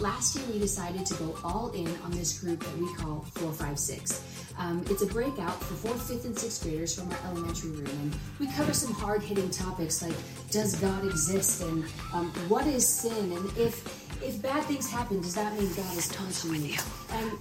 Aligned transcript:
last 0.00 0.36
year 0.36 0.44
we 0.52 0.58
decided 0.58 1.04
to 1.06 1.14
go 1.14 1.36
all 1.44 1.70
in 1.70 1.88
on 2.04 2.10
this 2.12 2.40
group 2.40 2.60
that 2.60 2.78
we 2.78 2.92
call 2.94 3.24
456. 3.34 4.22
Um, 4.58 4.84
it's 4.90 5.02
a 5.02 5.06
breakout 5.06 5.62
for 5.62 5.74
fourth, 5.74 6.08
fifth, 6.08 6.24
and 6.24 6.36
sixth 6.36 6.62
graders 6.62 6.98
from 6.98 7.10
our 7.10 7.18
elementary 7.26 7.70
room, 7.70 7.86
and 7.86 8.16
we 8.38 8.46
cover 8.48 8.72
some 8.72 8.92
hard 8.92 9.22
hitting 9.22 9.50
topics 9.50 10.02
like 10.02 10.14
does 10.50 10.74
God 10.80 11.04
exist 11.04 11.62
and 11.62 11.84
um, 12.12 12.30
what 12.48 12.66
is 12.66 12.86
sin, 12.86 13.32
and 13.32 13.56
if 13.56 14.08
if 14.22 14.42
bad 14.42 14.64
things 14.64 14.90
happen, 14.90 15.20
does 15.20 15.34
that 15.34 15.52
mean 15.58 15.68
God 15.74 15.96
is 15.96 16.12
punishing 16.12 16.64
you? 16.64 16.78
And 17.12 17.38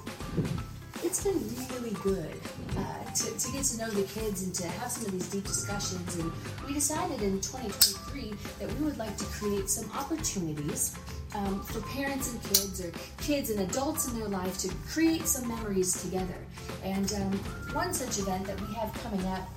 it's 1.03 1.23
been 1.23 1.41
really 1.71 1.95
good 2.03 2.39
uh, 2.77 3.03
to, 3.03 3.37
to 3.37 3.51
get 3.51 3.63
to 3.65 3.77
know 3.79 3.89
the 3.89 4.03
kids 4.03 4.43
and 4.43 4.53
to 4.55 4.67
have 4.67 4.91
some 4.91 5.05
of 5.05 5.11
these 5.11 5.27
deep 5.29 5.45
discussions. 5.45 6.15
And 6.17 6.31
we 6.67 6.73
decided 6.73 7.21
in 7.21 7.39
2023 7.41 8.33
that 8.59 8.77
we 8.77 8.85
would 8.85 8.97
like 8.97 9.15
to 9.17 9.25
create 9.25 9.69
some 9.69 9.89
opportunities 9.97 10.95
um, 11.35 11.61
for 11.63 11.81
parents 11.81 12.31
and 12.31 12.41
kids, 12.43 12.83
or 12.83 12.91
kids 13.21 13.49
and 13.49 13.59
adults 13.69 14.07
in 14.07 14.19
their 14.19 14.29
life, 14.29 14.57
to 14.59 14.73
create 14.87 15.27
some 15.27 15.47
memories 15.47 16.01
together. 16.01 16.37
And 16.83 17.11
um, 17.13 17.31
one 17.73 17.93
such 17.93 18.19
event 18.19 18.45
that 18.47 18.59
we 18.61 18.73
have 18.75 18.93
coming 19.03 19.25
up 19.27 19.47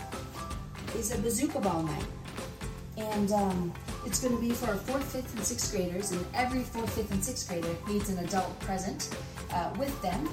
is 0.97 1.13
a 1.13 1.19
bazooka 1.19 1.61
ball 1.61 1.83
night. 1.83 2.07
And 2.97 3.33
um, 3.33 3.73
it's 4.05 4.21
going 4.21 4.35
to 4.35 4.41
be 4.41 4.51
for 4.51 4.67
our 4.67 4.77
fourth, 4.77 5.13
fifth, 5.13 5.35
and 5.35 5.45
sixth 5.45 5.73
graders, 5.75 6.13
and 6.13 6.25
every 6.35 6.63
fourth, 6.63 6.93
fifth, 6.95 7.11
and 7.13 7.25
sixth 7.25 7.49
grader 7.49 7.75
needs 7.89 8.11
an 8.11 8.19
adult 8.25 8.59
present 8.61 9.15
uh, 9.53 9.73
with 9.79 10.01
them 10.03 10.29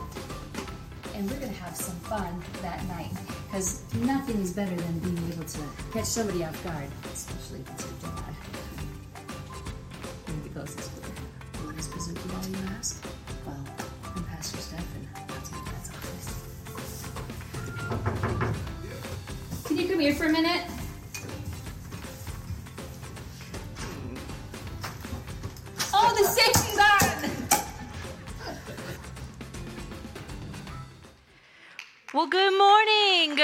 and 1.18 1.30
we're 1.32 1.40
going 1.40 1.52
to 1.52 1.62
have 1.62 1.76
some 1.76 1.96
fun 2.02 2.44
that 2.62 2.88
night 2.88 3.12
because 3.48 3.84
nothing 3.96 4.40
is 4.40 4.54
better 4.54 4.76
than 4.76 5.00
being 5.00 5.18
able 5.34 5.46
to 5.46 5.60
catch 5.92 6.06
somebody 6.06 6.44
off 6.44 6.64
guard, 6.64 6.88
especially 7.12 7.60
if 7.60 7.72
it's 7.72 7.86
your 7.86 8.12
dad. 8.12 8.36
Maybe 10.28 10.50
the 10.50 10.50
closest 10.50 10.97
ball, 12.38 12.50
you 12.50 12.58
ask? 12.78 13.04
Well, 13.46 13.64
I'm 14.16 14.24
Pastor. 14.26 14.58
That's 14.58 15.52
my 15.52 15.60
dad's 15.66 15.90
office. 15.90 16.28
Can 19.66 19.78
you 19.78 19.88
come 19.88 20.00
here 20.00 20.16
for 20.16 20.26
a 20.26 20.32
minute? 20.32 20.77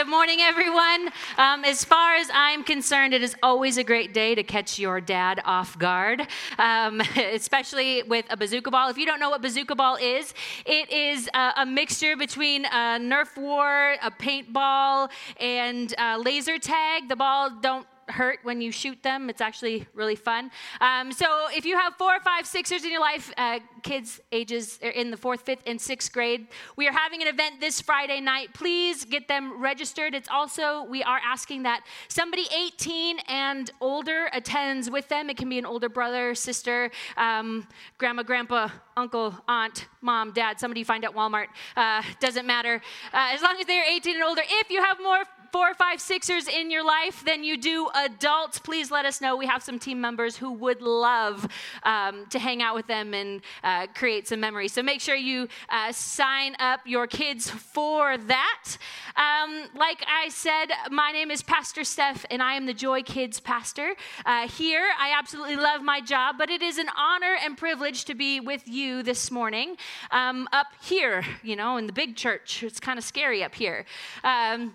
Good 0.03 0.09
morning, 0.09 0.41
everyone. 0.41 1.11
Um, 1.37 1.63
as 1.63 1.85
far 1.85 2.15
as 2.15 2.29
I'm 2.33 2.65
concerned, 2.65 3.13
it 3.13 3.23
is 3.23 3.37
always 3.41 3.77
a 3.77 3.85
great 3.85 4.13
day 4.13 4.35
to 4.35 4.43
catch 4.43 4.77
your 4.77 4.99
dad 4.99 5.41
off 5.45 5.79
guard, 5.79 6.27
um, 6.59 6.99
especially 7.15 8.03
with 8.03 8.25
a 8.29 8.35
bazooka 8.35 8.69
ball. 8.69 8.89
If 8.89 8.97
you 8.97 9.05
don't 9.05 9.21
know 9.21 9.29
what 9.29 9.41
bazooka 9.41 9.75
ball 9.75 9.95
is, 9.95 10.33
it 10.65 10.91
is 10.91 11.29
uh, 11.33 11.53
a 11.55 11.65
mixture 11.65 12.17
between 12.17 12.65
a 12.65 12.99
Nerf 12.99 13.37
war, 13.37 13.95
a 14.03 14.11
paintball, 14.11 15.09
and 15.39 15.95
uh, 15.97 16.17
laser 16.21 16.59
tag. 16.59 17.07
The 17.07 17.15
ball 17.15 17.51
don't 17.61 17.88
hurt 18.09 18.39
when 18.43 18.61
you 18.61 18.71
shoot 18.71 19.01
them. 19.03 19.29
It's 19.29 19.41
actually 19.41 19.87
really 19.93 20.15
fun. 20.15 20.51
Um, 20.81 21.11
so 21.11 21.47
if 21.51 21.65
you 21.65 21.77
have 21.77 21.95
four, 21.95 22.19
five, 22.19 22.45
sixers 22.45 22.83
in 22.83 22.91
your 22.91 23.01
life, 23.01 23.31
uh, 23.37 23.59
kids 23.81 24.21
ages 24.31 24.79
in 24.81 25.11
the 25.11 25.17
fourth, 25.17 25.41
fifth, 25.41 25.63
and 25.65 25.79
sixth 25.79 26.11
grade, 26.11 26.47
we 26.75 26.87
are 26.87 26.91
having 26.91 27.21
an 27.21 27.27
event 27.27 27.59
this 27.59 27.81
Friday 27.81 28.21
night. 28.21 28.53
Please 28.53 29.05
get 29.05 29.27
them 29.27 29.61
registered. 29.61 30.13
It's 30.13 30.29
also, 30.29 30.83
we 30.83 31.03
are 31.03 31.19
asking 31.23 31.63
that 31.63 31.83
somebody 32.07 32.47
18 32.55 33.19
and 33.27 33.71
older 33.81 34.29
attends 34.33 34.89
with 34.89 35.07
them. 35.09 35.29
It 35.29 35.38
can 35.38 35.49
be 35.49 35.57
an 35.57 35.65
older 35.65 35.89
brother, 35.89 36.35
sister, 36.35 36.91
um, 37.17 37.67
grandma, 37.97 38.23
grandpa, 38.23 38.69
uncle, 38.97 39.35
aunt, 39.47 39.88
mom, 40.01 40.31
dad, 40.31 40.59
somebody 40.59 40.81
you 40.81 40.85
find 40.85 41.05
at 41.05 41.13
Walmart. 41.13 41.47
Uh, 41.75 42.03
doesn't 42.19 42.45
matter. 42.45 42.81
Uh, 43.13 43.31
as 43.33 43.41
long 43.41 43.55
as 43.59 43.65
they're 43.65 43.85
18 43.85 44.15
and 44.15 44.23
older. 44.23 44.41
If 44.45 44.69
you 44.69 44.81
have 44.83 44.99
more 45.01 45.23
four, 45.53 45.71
five, 45.75 46.01
sixers 46.01 46.47
in 46.47 46.71
your 46.71 46.83
life 46.83 47.23
than 47.23 47.44
you 47.44 47.55
do 47.55 47.88
adults, 47.94 48.57
please 48.57 48.89
let 48.89 49.05
us 49.05 49.22
know. 49.22 49.38
We 49.38 49.45
have 49.45 49.61
some 49.61 49.78
team 49.78 50.01
members 50.01 50.35
who 50.35 50.51
would 50.53 50.81
love 50.81 51.47
um, 51.83 52.25
to 52.31 52.39
hang 52.39 52.63
out 52.63 52.73
with 52.73 52.88
them 52.88 53.13
and 53.13 53.39
uh, 53.63 53.85
create 53.94 54.28
some 54.28 54.39
memories. 54.39 54.73
So 54.73 54.81
make 54.81 55.00
sure 55.00 55.13
you 55.16 55.47
uh, 55.69 55.91
sign 55.91 56.55
up 56.57 56.79
your 56.88 57.05
kids 57.05 57.51
for 57.51 58.17
that. 58.17 58.78
Um, 59.16 59.69
like 59.75 60.03
I 60.07 60.29
said, 60.29 60.69
my 60.89 61.11
name 61.11 61.29
is 61.29 61.44
Pastor 61.44 61.83
Steph, 61.83 62.25
and 62.31 62.41
I 62.41 62.55
am 62.55 62.66
the 62.66 62.73
Joy 62.73 63.03
Kids 63.03 63.39
pastor 63.39 63.94
uh, 64.25 64.47
here. 64.47 64.89
I 64.99 65.13
absolutely 65.16 65.57
love 65.57 65.83
my 65.83 66.01
job, 66.01 66.38
but 66.39 66.49
it 66.49 66.63
is 66.63 66.79
an 66.79 66.88
honor 66.97 67.38
and 67.44 67.55
privilege 67.55 68.05
to 68.05 68.16
be 68.16 68.39
with 68.39 68.67
you 68.67 69.03
this 69.03 69.29
morning 69.29 69.78
um, 70.09 70.49
up 70.51 70.67
here, 70.81 71.23
you 71.44 71.55
know, 71.55 71.78
in 71.78 71.85
the 71.85 71.94
big 71.94 72.16
church. 72.16 72.63
It's 72.63 72.79
kind 72.79 72.97
of 72.97 73.05
scary 73.05 73.44
up 73.44 73.53
here. 73.53 73.85
Um, 74.23 74.73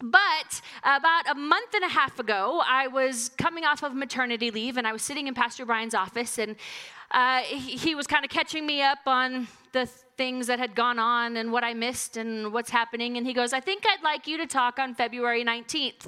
but 0.00 0.60
about 0.82 1.30
a 1.30 1.34
month 1.34 1.74
and 1.74 1.84
a 1.84 1.88
half 1.88 2.18
ago, 2.18 2.62
I 2.66 2.88
was 2.88 3.30
coming 3.38 3.64
off 3.64 3.82
of 3.82 3.94
maternity 3.94 4.50
leave 4.50 4.76
and 4.76 4.86
I 4.86 4.92
was 4.92 5.02
sitting 5.02 5.26
in 5.28 5.34
Pastor 5.34 5.64
Brian's 5.64 5.94
office, 5.94 6.38
and 6.38 6.56
uh, 7.10 7.40
he 7.40 7.94
was 7.94 8.06
kind 8.06 8.24
of 8.24 8.30
catching 8.30 8.66
me 8.66 8.82
up 8.82 8.98
on 9.06 9.46
the 9.72 9.86
things 10.16 10.46
that 10.46 10.58
had 10.58 10.74
gone 10.74 10.98
on 10.98 11.36
and 11.36 11.52
what 11.52 11.64
I 11.64 11.74
missed 11.74 12.16
and 12.16 12.52
what's 12.52 12.70
happening. 12.70 13.16
And 13.16 13.26
he 13.26 13.32
goes, 13.32 13.52
I 13.52 13.60
think 13.60 13.84
I'd 13.86 14.02
like 14.02 14.26
you 14.26 14.36
to 14.38 14.46
talk 14.46 14.78
on 14.78 14.94
February 14.94 15.44
19th. 15.44 16.06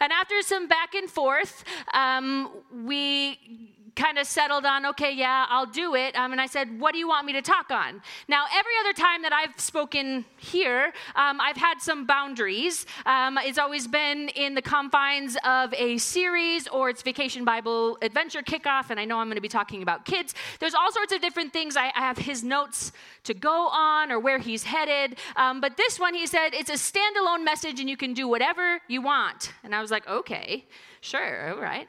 And 0.00 0.12
after 0.12 0.40
some 0.42 0.68
back 0.68 0.94
and 0.94 1.08
forth, 1.08 1.64
um, 1.92 2.50
we 2.84 3.72
kind 3.94 4.18
of 4.18 4.26
settled 4.26 4.64
on, 4.64 4.86
okay, 4.86 5.12
yeah, 5.12 5.46
I'll 5.48 5.66
do 5.66 5.94
it. 5.94 6.16
Um, 6.16 6.32
and 6.32 6.40
I 6.40 6.46
said, 6.46 6.80
what 6.80 6.92
do 6.92 6.98
you 6.98 7.08
want 7.08 7.26
me 7.26 7.32
to 7.34 7.42
talk 7.42 7.70
on? 7.70 8.02
Now, 8.28 8.44
every 8.54 8.72
other 8.80 8.92
time 8.92 9.22
that 9.22 9.32
I've 9.32 9.58
spoken 9.60 10.24
here, 10.38 10.92
um, 11.14 11.40
I've 11.40 11.56
had 11.56 11.80
some 11.80 12.06
boundaries. 12.06 12.86
Um, 13.04 13.38
it's 13.38 13.58
always 13.58 13.86
been 13.86 14.28
in 14.30 14.54
the 14.54 14.62
confines 14.62 15.36
of 15.44 15.74
a 15.74 15.98
series 15.98 16.68
or 16.68 16.90
it's 16.90 17.02
Vacation 17.02 17.44
Bible 17.44 17.98
Adventure 18.02 18.42
Kickoff, 18.42 18.90
and 18.90 18.98
I 18.98 19.04
know 19.04 19.18
I'm 19.18 19.26
going 19.26 19.36
to 19.36 19.42
be 19.42 19.48
talking 19.48 19.82
about 19.82 20.04
kids. 20.04 20.34
There's 20.58 20.74
all 20.74 20.90
sorts 20.92 21.12
of 21.12 21.20
different 21.20 21.52
things. 21.52 21.76
I, 21.76 21.86
I 21.94 22.00
have 22.00 22.18
his 22.18 22.42
notes 22.42 22.92
to 23.24 23.34
go 23.34 23.68
on 23.68 24.10
or 24.10 24.18
where 24.18 24.38
he's 24.38 24.62
headed. 24.62 25.18
Um, 25.36 25.60
but 25.60 25.76
this 25.76 26.00
one, 26.00 26.14
he 26.14 26.26
said, 26.26 26.50
it's 26.54 26.70
a 26.70 26.74
standalone 26.74 27.44
message 27.44 27.78
and 27.78 27.88
you 27.88 27.96
can 27.96 28.14
do 28.14 28.26
whatever 28.26 28.80
you 28.88 29.02
want. 29.02 29.52
And 29.62 29.74
I 29.74 29.80
was 29.80 29.90
like, 29.90 30.08
okay, 30.08 30.64
sure, 31.00 31.54
all 31.54 31.60
right. 31.60 31.88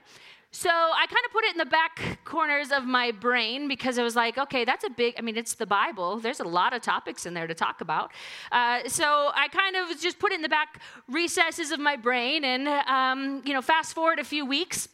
So 0.55 0.69
I 0.69 1.07
kind 1.07 1.25
of 1.25 1.31
put 1.31 1.45
it 1.45 1.53
in 1.53 1.57
the 1.57 1.65
back 1.65 2.19
corners 2.25 2.71
of 2.71 2.85
my 2.85 3.09
brain 3.09 3.67
because 3.67 3.97
I 3.97 4.03
was 4.03 4.15
like, 4.15 4.37
okay, 4.37 4.63
that's 4.63 4.83
a 4.83 4.89
big, 4.91 5.15
I 5.17 5.21
mean, 5.21 5.35
it's 5.35 5.55
the 5.55 5.65
Bible. 5.65 6.19
There's 6.19 6.41
a 6.41 6.47
lot 6.47 6.73
of 6.73 6.83
topics 6.83 7.25
in 7.25 7.33
there 7.33 7.47
to 7.47 7.55
talk 7.55 7.81
about. 7.81 8.11
Uh, 8.51 8.87
so 8.87 9.31
I 9.33 9.47
kind 9.47 9.75
of 9.75 9.99
just 9.99 10.19
put 10.19 10.31
it 10.31 10.35
in 10.35 10.41
the 10.43 10.49
back 10.49 10.79
recesses 11.09 11.71
of 11.71 11.79
my 11.79 11.95
brain. 11.95 12.45
And, 12.45 12.67
um, 12.67 13.41
you 13.43 13.51
know, 13.51 13.63
fast 13.63 13.95
forward 13.95 14.19
a 14.19 14.23
few 14.23 14.45
weeks. 14.45 14.87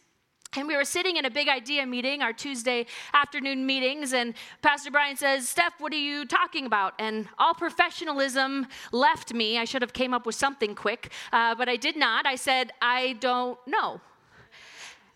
And 0.56 0.66
we 0.66 0.78
were 0.78 0.86
sitting 0.86 1.18
in 1.18 1.25
a 1.25 1.30
big 1.30 1.50
idea 1.50 1.86
meeting, 1.86 2.22
our 2.22 2.31
Tuesday 2.31 2.86
afternoon 3.14 3.66
meetings, 3.66 4.14
and 4.14 4.34
Pastor 4.62 4.90
Brian 4.92 5.18
says, 5.18 5.48
Steph, 5.48 5.74
what 5.80 5.92
are 5.92 5.98
you 5.98 6.25
talking 6.25 6.66
about? 6.66 6.94
And 7.00 7.28
all 7.38 7.53
professionalism 7.53 8.66
left 8.94 9.34
me. 9.34 9.59
I 9.59 9.66
should 9.66 9.81
have 9.81 9.94
came 9.94 10.14
up 10.14 10.25
with 10.25 10.36
something 10.36 10.74
quick, 10.74 11.12
uh, 11.34 11.53
but 11.53 11.68
I 11.68 11.75
did 11.75 11.98
not. 11.98 12.25
I 12.25 12.36
said, 12.36 12.72
I 12.81 13.18
don't 13.19 13.59
know. 13.68 14.00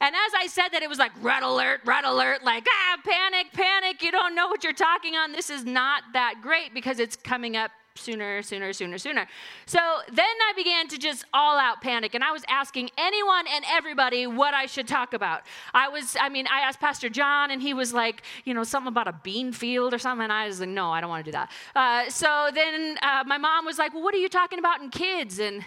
And 0.03 0.13
as 0.13 0.33
I 0.37 0.47
said 0.47 0.67
that, 0.73 0.83
it 0.83 0.89
was 0.89 0.99
like 0.99 1.13
red 1.21 1.43
alert, 1.43 1.79
red 1.85 2.03
alert, 2.03 2.43
like, 2.43 2.67
ah, 2.69 2.97
panic, 3.05 3.53
panic. 3.53 4.03
You 4.03 4.11
don't 4.11 4.35
know 4.35 4.49
what 4.49 4.61
you're 4.61 4.73
talking 4.73 5.15
on. 5.15 5.31
This 5.31 5.49
is 5.49 5.63
not 5.63 6.03
that 6.11 6.41
great 6.41 6.73
because 6.73 6.99
it's 6.99 7.15
coming 7.15 7.55
up 7.55 7.71
sooner, 7.95 8.41
sooner, 8.41 8.73
sooner, 8.73 8.97
sooner. 8.97 9.27
So 9.65 9.79
then 10.11 10.25
I 10.25 10.51
began 10.57 10.89
to 10.89 10.97
just 10.97 11.23
all 11.33 11.57
out 11.57 11.81
panic, 11.81 12.15
and 12.15 12.23
I 12.23 12.31
was 12.31 12.43
asking 12.49 12.89
anyone 12.97 13.45
and 13.49 13.63
everybody 13.71 14.27
what 14.27 14.53
I 14.53 14.65
should 14.65 14.89
talk 14.89 15.13
about. 15.13 15.43
I 15.73 15.87
was, 15.87 16.17
I 16.19 16.27
mean, 16.27 16.47
I 16.51 16.61
asked 16.61 16.81
Pastor 16.81 17.07
John, 17.07 17.51
and 17.51 17.61
he 17.61 17.73
was 17.73 17.93
like, 17.93 18.23
you 18.43 18.53
know, 18.53 18.65
something 18.65 18.89
about 18.89 19.07
a 19.07 19.17
bean 19.23 19.53
field 19.53 19.93
or 19.93 19.99
something, 19.99 20.23
and 20.23 20.33
I 20.33 20.47
was 20.47 20.59
like, 20.59 20.69
no, 20.69 20.91
I 20.91 20.99
don't 20.99 21.09
want 21.09 21.23
to 21.23 21.31
do 21.31 21.38
that. 21.38 21.51
Uh, 21.75 22.09
so 22.09 22.49
then 22.53 22.97
uh, 23.01 23.23
my 23.25 23.38
mom 23.38 23.63
was 23.63 23.77
like, 23.77 23.94
well, 23.94 24.03
what 24.03 24.13
are 24.13 24.19
you 24.19 24.29
talking 24.29 24.59
about 24.59 24.81
in 24.81 24.89
kids? 24.89 25.39
And 25.39 25.63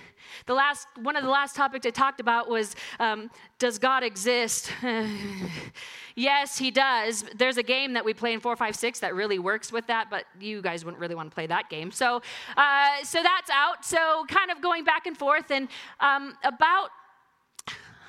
the 0.46 0.54
last, 0.54 0.86
one 1.02 1.16
of 1.16 1.22
the 1.22 1.30
last 1.30 1.56
topics 1.56 1.86
I 1.86 1.90
talked 1.90 2.20
about 2.20 2.48
was, 2.48 2.76
um, 2.98 3.30
does 3.58 3.78
God 3.78 4.02
exist? 4.02 4.70
yes, 6.14 6.58
he 6.58 6.70
does. 6.70 7.24
There's 7.36 7.56
a 7.56 7.62
game 7.62 7.94
that 7.94 8.04
we 8.04 8.14
play 8.14 8.32
in 8.32 8.40
456 8.40 9.00
that 9.00 9.14
really 9.14 9.38
works 9.38 9.72
with 9.72 9.86
that, 9.86 10.10
but 10.10 10.24
you 10.40 10.62
guys 10.62 10.84
wouldn't 10.84 11.00
really 11.00 11.14
want 11.14 11.30
to 11.30 11.34
play 11.34 11.46
that 11.46 11.70
game. 11.70 11.90
So, 11.90 12.22
uh, 12.56 13.04
so 13.04 13.22
that's 13.22 13.50
out. 13.50 13.84
So 13.84 14.24
kind 14.28 14.50
of 14.50 14.60
going 14.60 14.84
back 14.84 15.06
and 15.06 15.16
forth, 15.16 15.50
and 15.50 15.68
um, 16.00 16.34
about 16.44 16.90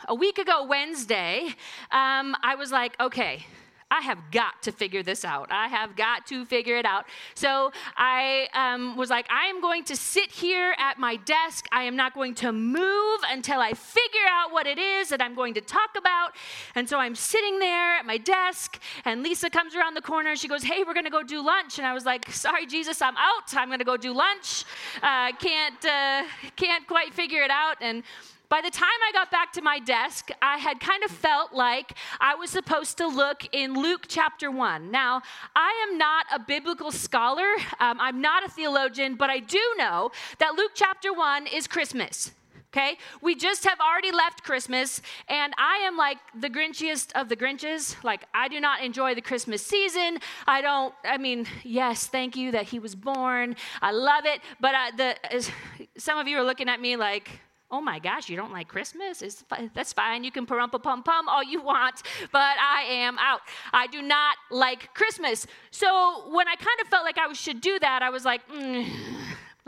a 0.07 0.15
week 0.15 0.37
ago 0.37 0.65
Wednesday, 0.65 1.47
um, 1.91 2.35
I 2.43 2.55
was 2.57 2.71
like, 2.71 2.99
okay, 2.99 3.45
I 3.89 4.01
have 4.01 4.19
got 4.31 4.61
to 4.63 4.71
figure 4.73 5.01
this 5.01 5.23
out. 5.23 5.47
I 5.49 5.67
have 5.67 5.95
got 5.95 6.27
to 6.27 6.45
figure 6.45 6.77
it 6.77 6.85
out. 6.85 7.05
So 7.35 7.71
I 7.95 8.47
um, 8.53 8.97
was 8.97 9.09
like, 9.09 9.25
I 9.29 9.45
am 9.45 9.61
going 9.61 9.85
to 9.85 9.95
sit 9.95 10.29
here 10.29 10.75
at 10.77 10.99
my 10.99 11.15
desk. 11.15 11.67
I 11.71 11.83
am 11.83 11.95
not 11.95 12.13
going 12.13 12.35
to 12.35 12.51
move 12.51 13.19
until 13.29 13.61
I 13.61 13.73
figure 13.73 14.27
out 14.29 14.51
what 14.51 14.67
it 14.67 14.77
is 14.77 15.07
that 15.09 15.21
I'm 15.21 15.35
going 15.35 15.53
to 15.53 15.61
talk 15.61 15.91
about. 15.97 16.31
And 16.75 16.89
so 16.89 16.99
I'm 16.99 17.15
sitting 17.15 17.59
there 17.59 17.95
at 17.95 18.05
my 18.05 18.17
desk, 18.17 18.81
and 19.05 19.23
Lisa 19.23 19.49
comes 19.49 19.73
around 19.73 19.93
the 19.93 20.01
corner. 20.01 20.35
She 20.35 20.49
goes, 20.49 20.63
Hey, 20.63 20.83
we're 20.85 20.93
going 20.93 21.05
to 21.05 21.09
go 21.11 21.23
do 21.23 21.43
lunch. 21.45 21.77
And 21.77 21.87
I 21.87 21.93
was 21.93 22.05
like, 22.05 22.29
Sorry, 22.31 22.65
Jesus, 22.65 23.01
I'm 23.01 23.15
out. 23.15 23.55
I'm 23.55 23.69
going 23.69 23.79
to 23.79 23.85
go 23.85 23.95
do 23.95 24.13
lunch. 24.13 24.65
Uh, 25.01 25.31
can't, 25.37 25.85
uh, 25.85 26.23
can't 26.57 26.85
quite 26.87 27.13
figure 27.13 27.41
it 27.41 27.51
out. 27.51 27.77
And 27.79 28.03
by 28.49 28.61
the 28.61 28.71
time 28.71 28.87
I 29.07 29.11
got 29.11 29.29
back 29.29 29.51
to 29.53 29.61
my 29.61 29.79
desk, 29.79 30.29
I 30.41 30.57
had 30.57 30.79
kind 30.79 31.03
of 31.03 31.11
felt 31.11 31.53
like 31.53 31.93
I 32.19 32.35
was 32.35 32.49
supposed 32.49 32.97
to 32.97 33.07
look 33.07 33.43
in 33.51 33.73
Luke 33.73 34.05
chapter 34.07 34.49
1. 34.49 34.89
Now, 34.89 35.21
I 35.55 35.87
am 35.87 35.97
not 35.97 36.25
a 36.33 36.39
biblical 36.39 36.91
scholar, 36.91 37.47
um, 37.79 37.99
I'm 37.99 38.21
not 38.21 38.45
a 38.45 38.49
theologian, 38.49 39.15
but 39.15 39.29
I 39.29 39.39
do 39.39 39.61
know 39.77 40.11
that 40.39 40.55
Luke 40.55 40.71
chapter 40.73 41.13
1 41.13 41.47
is 41.47 41.67
Christmas. 41.67 42.31
Okay? 42.73 42.97
We 43.21 43.33
just 43.35 43.65
have 43.65 43.79
already 43.79 44.11
left 44.11 44.43
Christmas, 44.43 45.01
and 45.27 45.53
I 45.57 45.77
am 45.85 45.97
like 45.97 46.17
the 46.39 46.49
Grinchiest 46.49 47.11
of 47.13 47.27
the 47.29 47.35
Grinches. 47.35 48.01
Like, 48.03 48.25
I 48.33 48.47
do 48.49 48.59
not 48.59 48.83
enjoy 48.83 49.15
the 49.15 49.21
Christmas 49.21 49.65
season. 49.65 50.19
I 50.45 50.61
don't, 50.61 50.93
I 51.03 51.17
mean, 51.17 51.47
yes, 51.63 52.07
thank 52.07 52.35
you 52.35 52.51
that 52.51 52.65
he 52.65 52.79
was 52.79 52.93
born. 52.93 53.55
I 53.81 53.91
love 53.91 54.25
it. 54.25 54.41
But 54.59 54.75
uh, 54.75 54.91
the, 54.97 55.51
some 55.97 56.17
of 56.17 56.27
you 56.27 56.37
are 56.37 56.43
looking 56.43 56.69
at 56.69 56.79
me 56.79 56.97
like, 56.97 57.29
Oh 57.69 57.81
my 57.81 57.99
gosh, 57.99 58.29
you 58.29 58.37
don't 58.37 58.53
like 58.53 58.69
Christmas? 58.69 59.21
It's, 59.21 59.43
that's 59.73 59.91
fine. 59.91 60.23
You 60.23 60.31
can 60.31 60.45
parumpa 60.45 60.81
pum 60.81 61.03
pum 61.03 61.27
all 61.27 61.43
you 61.43 61.61
want, 61.61 62.01
but 62.31 62.55
I 62.61 62.83
am 62.87 63.17
out. 63.19 63.41
I 63.73 63.87
do 63.87 64.01
not 64.01 64.37
like 64.49 64.93
Christmas. 64.93 65.45
So 65.71 66.29
when 66.31 66.47
I 66.47 66.55
kind 66.55 66.79
of 66.81 66.87
felt 66.87 67.03
like 67.03 67.17
I 67.17 67.31
should 67.33 67.59
do 67.59 67.77
that, 67.79 68.01
I 68.01 68.09
was 68.09 68.23
like, 68.23 68.47
mm, 68.49 68.89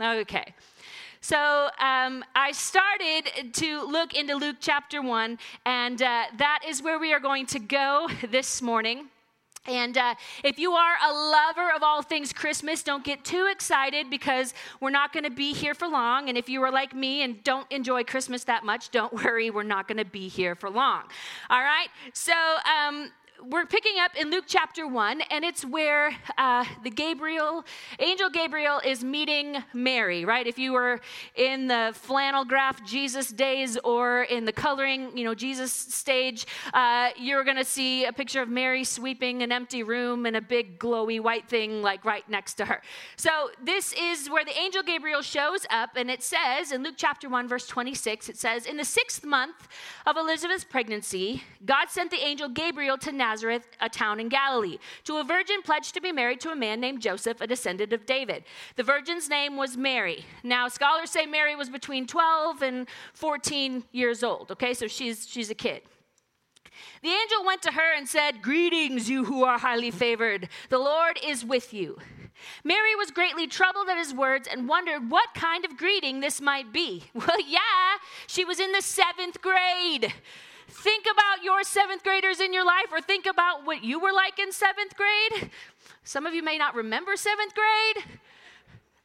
okay. 0.00 0.54
So 1.20 1.68
um, 1.78 2.24
I 2.34 2.52
started 2.52 3.52
to 3.52 3.82
look 3.84 4.14
into 4.14 4.34
Luke 4.34 4.56
chapter 4.60 5.02
1, 5.02 5.38
and 5.66 6.00
uh, 6.00 6.24
that 6.38 6.60
is 6.66 6.82
where 6.82 6.98
we 6.98 7.12
are 7.12 7.20
going 7.20 7.44
to 7.46 7.58
go 7.58 8.08
this 8.30 8.62
morning. 8.62 9.10
And 9.66 9.98
uh, 9.98 10.14
if 10.42 10.58
you 10.58 10.72
are 10.72 10.94
a 11.06 11.12
lover 11.12 11.70
of 11.74 11.82
all 11.82 12.00
things 12.00 12.32
Christmas, 12.32 12.82
don't 12.82 13.04
get 13.04 13.24
too 13.24 13.48
excited 13.50 14.08
because 14.08 14.54
we're 14.80 14.90
not 14.90 15.12
going 15.12 15.24
to 15.24 15.30
be 15.30 15.52
here 15.52 15.74
for 15.74 15.86
long. 15.86 16.30
And 16.30 16.38
if 16.38 16.48
you 16.48 16.62
are 16.62 16.72
like 16.72 16.94
me 16.94 17.22
and 17.22 17.44
don't 17.44 17.70
enjoy 17.70 18.04
Christmas 18.04 18.44
that 18.44 18.64
much, 18.64 18.90
don't 18.90 19.12
worry, 19.24 19.50
we're 19.50 19.62
not 19.62 19.86
going 19.86 19.98
to 19.98 20.04
be 20.04 20.28
here 20.28 20.54
for 20.54 20.70
long. 20.70 21.02
All 21.50 21.60
right? 21.60 21.88
So, 22.14 22.32
um, 22.32 23.10
we're 23.48 23.66
picking 23.66 23.98
up 23.98 24.16
in 24.16 24.30
Luke 24.30 24.44
chapter 24.46 24.86
1, 24.86 25.22
and 25.30 25.44
it's 25.44 25.64
where 25.64 26.12
uh, 26.36 26.64
the 26.82 26.90
Gabriel, 26.90 27.64
angel 27.98 28.28
Gabriel, 28.28 28.80
is 28.84 29.02
meeting 29.02 29.62
Mary, 29.72 30.24
right? 30.24 30.46
If 30.46 30.58
you 30.58 30.72
were 30.72 31.00
in 31.36 31.66
the 31.66 31.92
flannel 31.94 32.44
graph 32.44 32.84
Jesus 32.84 33.28
days 33.28 33.76
or 33.78 34.24
in 34.24 34.44
the 34.44 34.52
coloring, 34.52 35.16
you 35.16 35.24
know, 35.24 35.34
Jesus 35.34 35.72
stage, 35.72 36.46
uh, 36.74 37.10
you're 37.16 37.44
going 37.44 37.56
to 37.56 37.64
see 37.64 38.04
a 38.04 38.12
picture 38.12 38.42
of 38.42 38.48
Mary 38.48 38.84
sweeping 38.84 39.42
an 39.42 39.52
empty 39.52 39.82
room 39.82 40.26
and 40.26 40.36
a 40.36 40.42
big 40.42 40.78
glowy 40.78 41.20
white 41.20 41.48
thing 41.48 41.82
like 41.82 42.04
right 42.04 42.28
next 42.28 42.54
to 42.54 42.64
her. 42.66 42.82
So 43.16 43.50
this 43.62 43.94
is 43.94 44.28
where 44.28 44.44
the 44.44 44.56
angel 44.58 44.82
Gabriel 44.82 45.22
shows 45.22 45.66
up, 45.70 45.90
and 45.96 46.10
it 46.10 46.22
says 46.22 46.72
in 46.72 46.82
Luke 46.82 46.94
chapter 46.96 47.28
1, 47.28 47.48
verse 47.48 47.66
26, 47.66 48.28
it 48.28 48.36
says, 48.36 48.66
In 48.66 48.76
the 48.76 48.84
sixth 48.84 49.24
month 49.24 49.68
of 50.06 50.16
Elizabeth's 50.16 50.64
pregnancy, 50.64 51.42
God 51.64 51.88
sent 51.88 52.10
the 52.10 52.22
angel 52.22 52.48
Gabriel 52.48 52.98
to 52.98 53.12
Nazareth 53.12 53.29
Nazareth, 53.30 53.68
a 53.80 53.88
town 53.88 54.18
in 54.18 54.28
Galilee, 54.28 54.78
to 55.04 55.18
a 55.18 55.24
virgin 55.24 55.62
pledged 55.62 55.94
to 55.94 56.00
be 56.00 56.10
married 56.10 56.40
to 56.40 56.50
a 56.50 56.56
man 56.56 56.80
named 56.80 57.00
Joseph, 57.00 57.40
a 57.40 57.46
descendant 57.46 57.92
of 57.92 58.04
David. 58.04 58.42
The 58.74 58.82
virgin's 58.82 59.28
name 59.28 59.56
was 59.56 59.76
Mary. 59.76 60.24
Now, 60.42 60.66
scholars 60.66 61.10
say 61.10 61.26
Mary 61.26 61.54
was 61.54 61.70
between 61.70 62.08
12 62.08 62.62
and 62.62 62.88
14 63.14 63.84
years 63.92 64.24
old, 64.24 64.50
okay? 64.50 64.74
So 64.74 64.88
she's, 64.88 65.28
she's 65.28 65.48
a 65.48 65.54
kid. 65.54 65.82
The 67.02 67.10
angel 67.10 67.44
went 67.46 67.62
to 67.62 67.72
her 67.72 67.94
and 67.96 68.08
said, 68.08 68.42
Greetings, 68.42 69.08
you 69.08 69.24
who 69.24 69.44
are 69.44 69.58
highly 69.58 69.92
favored. 69.92 70.48
The 70.68 70.78
Lord 70.78 71.20
is 71.24 71.44
with 71.44 71.72
you. 71.72 71.98
Mary 72.64 72.96
was 72.96 73.12
greatly 73.12 73.46
troubled 73.46 73.88
at 73.88 73.98
his 73.98 74.12
words 74.12 74.48
and 74.50 74.68
wondered 74.68 75.08
what 75.08 75.34
kind 75.34 75.64
of 75.64 75.76
greeting 75.76 76.18
this 76.18 76.40
might 76.40 76.72
be. 76.72 77.04
Well, 77.14 77.40
yeah, 77.46 77.98
she 78.26 78.44
was 78.44 78.58
in 78.58 78.72
the 78.72 78.82
seventh 78.82 79.40
grade. 79.40 80.12
Think 80.70 81.06
about 81.10 81.44
your 81.44 81.62
seventh 81.64 82.02
graders 82.02 82.40
in 82.40 82.52
your 82.52 82.64
life, 82.64 82.86
or 82.92 83.00
think 83.00 83.26
about 83.26 83.66
what 83.66 83.84
you 83.84 84.00
were 84.00 84.12
like 84.12 84.38
in 84.38 84.52
seventh 84.52 84.96
grade. 84.96 85.50
Some 86.04 86.26
of 86.26 86.34
you 86.34 86.42
may 86.42 86.58
not 86.58 86.74
remember 86.74 87.16
seventh 87.16 87.54
grade 87.54 88.04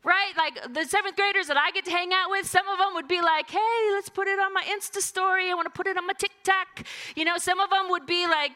right? 0.06 0.34
Like 0.38 0.72
the 0.72 0.86
seventh 0.86 1.16
graders 1.16 1.48
that 1.48 1.58
I 1.58 1.72
get 1.72 1.84
to 1.86 1.92
hang 1.92 2.14
out 2.14 2.30
with, 2.30 2.48
some 2.48 2.68
of 2.68 2.78
them 2.78 2.94
would 2.94 3.08
be 3.08 3.22
like, 3.22 3.50
hey, 3.50 3.90
let's 3.92 4.08
put 4.08 4.28
it 4.28 4.40
on 4.40 4.54
my 4.54 4.64
Insta 4.64 5.02
story. 5.02 5.50
I 5.50 5.56
want 5.56 5.66
to 5.66 5.72
put 5.72 5.88
it 5.88 5.98
on 5.98 6.06
my 6.06 6.14
TikTok. 6.14 6.86
You 7.16 7.26
know, 7.26 7.38
some 7.38 7.60
of 7.60 7.72
them 7.72 7.90
would 7.90 8.06
be 8.06 8.28
like, 8.28 8.52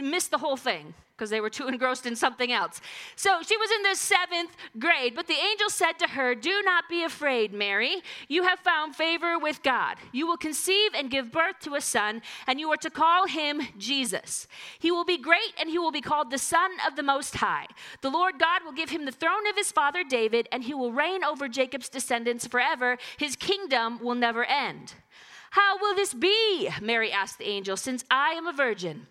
miss 0.00 0.28
the 0.28 0.38
whole 0.38 0.56
thing 0.56 0.94
because 1.16 1.30
they 1.30 1.40
were 1.40 1.50
too 1.50 1.68
engrossed 1.68 2.06
in 2.06 2.16
something 2.16 2.52
else. 2.52 2.80
So 3.16 3.42
she 3.42 3.56
was 3.56 3.70
in 3.70 3.82
the 3.82 3.94
seventh 3.94 4.56
grade, 4.78 5.14
but 5.14 5.26
the 5.26 5.34
angel 5.34 5.70
said 5.70 5.92
to 6.00 6.08
her, 6.08 6.34
Do 6.34 6.62
not 6.64 6.88
be 6.88 7.04
afraid, 7.04 7.52
Mary. 7.52 8.02
You 8.28 8.44
have 8.44 8.58
found 8.60 8.96
favor 8.96 9.38
with 9.38 9.62
God. 9.62 9.96
You 10.12 10.26
will 10.26 10.36
conceive 10.36 10.92
and 10.94 11.10
give 11.10 11.32
birth 11.32 11.60
to 11.60 11.74
a 11.74 11.80
son, 11.80 12.22
and 12.46 12.58
you 12.58 12.70
are 12.70 12.76
to 12.78 12.90
call 12.90 13.26
him 13.26 13.62
Jesus. 13.78 14.46
He 14.78 14.90
will 14.90 15.04
be 15.04 15.18
great, 15.18 15.54
and 15.60 15.70
he 15.70 15.78
will 15.78 15.92
be 15.92 16.00
called 16.00 16.30
the 16.30 16.38
Son 16.38 16.70
of 16.86 16.96
the 16.96 17.02
Most 17.02 17.36
High. 17.36 17.66
The 18.00 18.10
Lord 18.10 18.38
God 18.38 18.62
will 18.64 18.72
give 18.72 18.90
him 18.90 19.04
the 19.04 19.12
throne 19.12 19.46
of 19.48 19.56
his 19.56 19.72
father 19.72 20.04
David, 20.04 20.48
and 20.50 20.64
he 20.64 20.74
will 20.74 20.92
reign 20.92 21.24
over 21.24 21.48
Jacob's 21.48 21.88
descendants 21.88 22.46
forever. 22.46 22.98
His 23.18 23.36
kingdom 23.36 23.98
will 24.02 24.14
never 24.14 24.44
end. 24.44 24.94
How 25.50 25.78
will 25.78 25.94
this 25.94 26.12
be? 26.12 26.68
Mary 26.82 27.12
asked 27.12 27.38
the 27.38 27.48
angel, 27.48 27.76
since 27.76 28.04
I 28.10 28.30
am 28.30 28.46
a 28.46 28.52
virgin. 28.52 29.06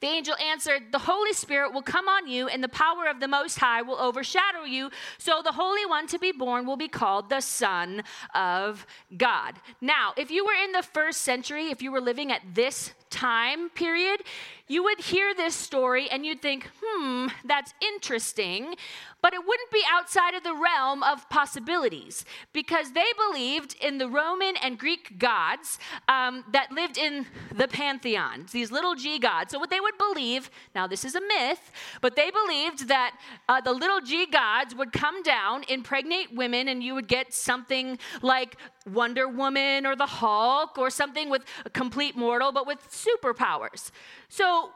The 0.00 0.06
angel 0.06 0.34
answered, 0.36 0.92
The 0.92 0.98
Holy 0.98 1.32
Spirit 1.32 1.72
will 1.72 1.82
come 1.82 2.08
on 2.08 2.28
you, 2.28 2.48
and 2.48 2.62
the 2.62 2.68
power 2.68 3.06
of 3.06 3.20
the 3.20 3.28
Most 3.28 3.58
High 3.58 3.82
will 3.82 3.98
overshadow 3.98 4.64
you. 4.64 4.90
So 5.18 5.42
the 5.42 5.52
Holy 5.52 5.86
One 5.86 6.06
to 6.08 6.18
be 6.18 6.32
born 6.32 6.66
will 6.66 6.76
be 6.76 6.88
called 6.88 7.28
the 7.28 7.40
Son 7.40 8.02
of 8.34 8.86
God. 9.16 9.54
Now, 9.80 10.12
if 10.16 10.30
you 10.30 10.44
were 10.44 10.54
in 10.64 10.72
the 10.72 10.82
first 10.82 11.22
century, 11.22 11.70
if 11.70 11.82
you 11.82 11.92
were 11.92 12.00
living 12.00 12.32
at 12.32 12.42
this 12.54 12.92
time 13.10 13.70
period, 13.70 14.22
you 14.68 14.82
would 14.82 15.00
hear 15.00 15.34
this 15.34 15.54
story 15.54 16.08
and 16.10 16.26
you'd 16.26 16.42
think, 16.42 16.68
hmm, 16.82 17.28
that's 17.44 17.72
interesting. 17.80 18.74
But 19.22 19.34
it 19.34 19.40
wouldn't 19.44 19.70
be 19.72 19.82
outside 19.90 20.34
of 20.34 20.44
the 20.44 20.54
realm 20.54 21.02
of 21.02 21.28
possibilities 21.28 22.24
because 22.52 22.92
they 22.92 23.06
believed 23.28 23.74
in 23.80 23.98
the 23.98 24.08
Roman 24.08 24.56
and 24.62 24.78
Greek 24.78 25.18
gods 25.18 25.78
um, 26.06 26.44
that 26.52 26.70
lived 26.70 26.96
in 26.96 27.26
the 27.54 27.66
pantheon, 27.66 28.46
these 28.52 28.70
little 28.70 28.94
g 28.94 29.18
gods. 29.18 29.52
So, 29.52 29.58
what 29.58 29.70
they 29.70 29.80
would 29.80 29.98
believe, 29.98 30.50
now 30.74 30.86
this 30.86 31.04
is 31.04 31.14
a 31.14 31.20
myth, 31.20 31.72
but 32.00 32.14
they 32.14 32.30
believed 32.30 32.88
that 32.88 33.16
uh, 33.48 33.60
the 33.60 33.72
little 33.72 34.00
g 34.00 34.26
gods 34.26 34.74
would 34.74 34.92
come 34.92 35.22
down, 35.22 35.64
impregnate 35.68 36.34
women, 36.34 36.68
and 36.68 36.82
you 36.82 36.94
would 36.94 37.08
get 37.08 37.32
something 37.32 37.98
like 38.22 38.56
Wonder 38.92 39.26
Woman 39.26 39.86
or 39.86 39.96
the 39.96 40.06
Hulk 40.06 40.78
or 40.78 40.90
something 40.90 41.30
with 41.30 41.42
a 41.64 41.70
complete 41.70 42.16
mortal, 42.16 42.52
but 42.52 42.66
with 42.66 42.78
superpowers. 42.90 43.90
So, 44.28 44.70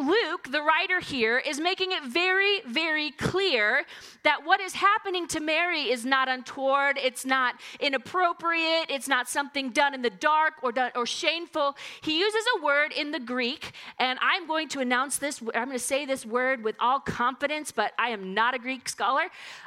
Luke, 0.00 0.48
the 0.50 0.62
writer 0.62 0.98
here, 1.00 1.38
is 1.38 1.60
making 1.60 1.92
it 1.92 2.02
very, 2.04 2.62
very 2.66 3.10
clear 3.12 3.84
that 4.22 4.44
what 4.44 4.60
is 4.60 4.72
happening 4.72 5.28
to 5.28 5.40
Mary 5.40 5.90
is 5.90 6.06
not 6.06 6.28
untoward, 6.28 6.98
it's 6.98 7.26
not 7.26 7.56
inappropriate, 7.80 8.86
it's 8.88 9.08
not 9.08 9.28
something 9.28 9.70
done 9.70 9.92
in 9.92 10.00
the 10.00 10.10
dark 10.10 10.54
or, 10.62 10.72
done, 10.72 10.90
or 10.94 11.04
shameful. 11.04 11.76
He 12.00 12.18
uses 12.18 12.44
a 12.58 12.64
word 12.64 12.92
in 12.92 13.10
the 13.10 13.20
Greek, 13.20 13.72
and 13.98 14.18
I'm 14.22 14.46
going 14.46 14.68
to 14.70 14.80
announce 14.80 15.18
this, 15.18 15.42
I'm 15.54 15.66
going 15.66 15.72
to 15.72 15.78
say 15.78 16.06
this 16.06 16.24
word 16.24 16.64
with 16.64 16.76
all 16.80 17.00
confidence, 17.00 17.70
but 17.70 17.92
I 17.98 18.08
am 18.08 18.32
not 18.32 18.54
a 18.54 18.58
Greek 18.58 18.88
scholar. 18.88 19.24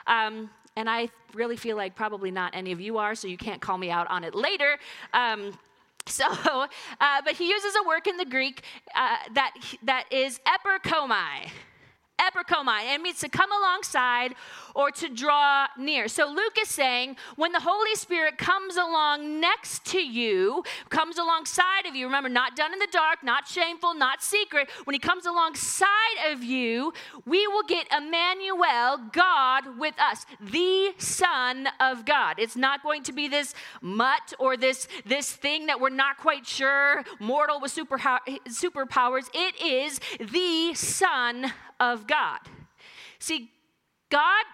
Um, 0.08 0.50
and 0.76 0.90
I 0.90 1.10
really 1.36 1.56
feel 1.56 1.78
like 1.78 1.96
probably 1.96 2.32
not 2.32 2.56
any 2.56 2.72
of 2.72 2.82
you 2.82 2.98
are, 2.98 3.14
so 3.14 3.28
you 3.28 3.38
can't 3.38 3.62
call 3.62 3.78
me 3.78 3.92
out 3.92 4.10
on 4.10 4.24
it 4.24 4.34
later. 4.34 4.80
Um, 5.14 5.54
so, 6.08 6.26
uh, 6.26 7.22
but 7.24 7.34
he 7.36 7.50
uses 7.50 7.74
a 7.84 7.88
word 7.88 8.06
in 8.08 8.18
the 8.18 8.26
Greek 8.26 8.64
uh, 8.96 9.18
that, 9.34 9.54
that 9.84 10.06
is 10.12 10.40
eperkomai. 10.46 11.50
Epikomai. 12.20 12.94
It 12.94 13.02
means 13.02 13.20
to 13.20 13.30
come 13.30 13.52
alongside 13.52 14.36
or 14.76 14.92
to 14.92 15.10
draw 15.10 15.68
near. 15.78 16.08
So 16.08 16.28
Luke 16.28 16.58
is 16.62 16.70
saying 16.70 17.18
when 17.36 17.52
the 17.52 17.60
Holy 17.60 17.96
Spirit 17.96 18.38
comes 18.38 18.76
along 18.76 19.40
next 19.40 19.86
to 19.88 20.00
you, 20.00 20.64
comes 20.90 21.18
alongside 21.18 21.86
of 21.88 21.96
you, 21.96 22.06
remember, 22.06 22.30
not 22.30 22.56
done 22.56 22.74
in 22.74 22.80
the 22.80 22.88
dark, 22.92 23.24
not 23.24 23.48
shameful, 23.48 23.94
not 23.94 24.24
secret, 24.24 24.70
when 24.86 24.94
he 24.94 25.00
comes 25.00 25.26
alongside 25.26 25.88
of 26.32 26.44
you, 26.44 26.94
we 27.26 27.46
will 27.48 27.64
get 27.64 27.88
Emmanuel, 27.96 29.00
God 29.12 29.78
with 29.80 29.96
us, 30.00 30.26
the 30.40 30.94
Son 30.98 31.68
of 31.80 32.06
God. 32.06 32.36
It's 32.38 32.56
not 32.56 32.84
going 32.84 33.04
to 33.04 33.14
be 33.14 33.28
this 33.28 33.54
mutt 33.82 34.34
or 34.40 34.56
this, 34.56 34.88
this 35.06 35.32
thing 35.32 35.66
that 35.68 35.80
we're 35.80 35.90
not 35.90 36.18
quite 36.18 36.46
sure, 36.48 37.04
mortal 37.20 37.60
with 37.60 37.72
super, 37.72 37.98
superpowers. 37.98 39.30
It 39.34 39.62
is 39.62 40.00
the 40.20 40.74
Son 40.74 41.54
of 41.92 42.08
God. 42.08 42.40
See, 43.20 43.52
God 44.10 44.46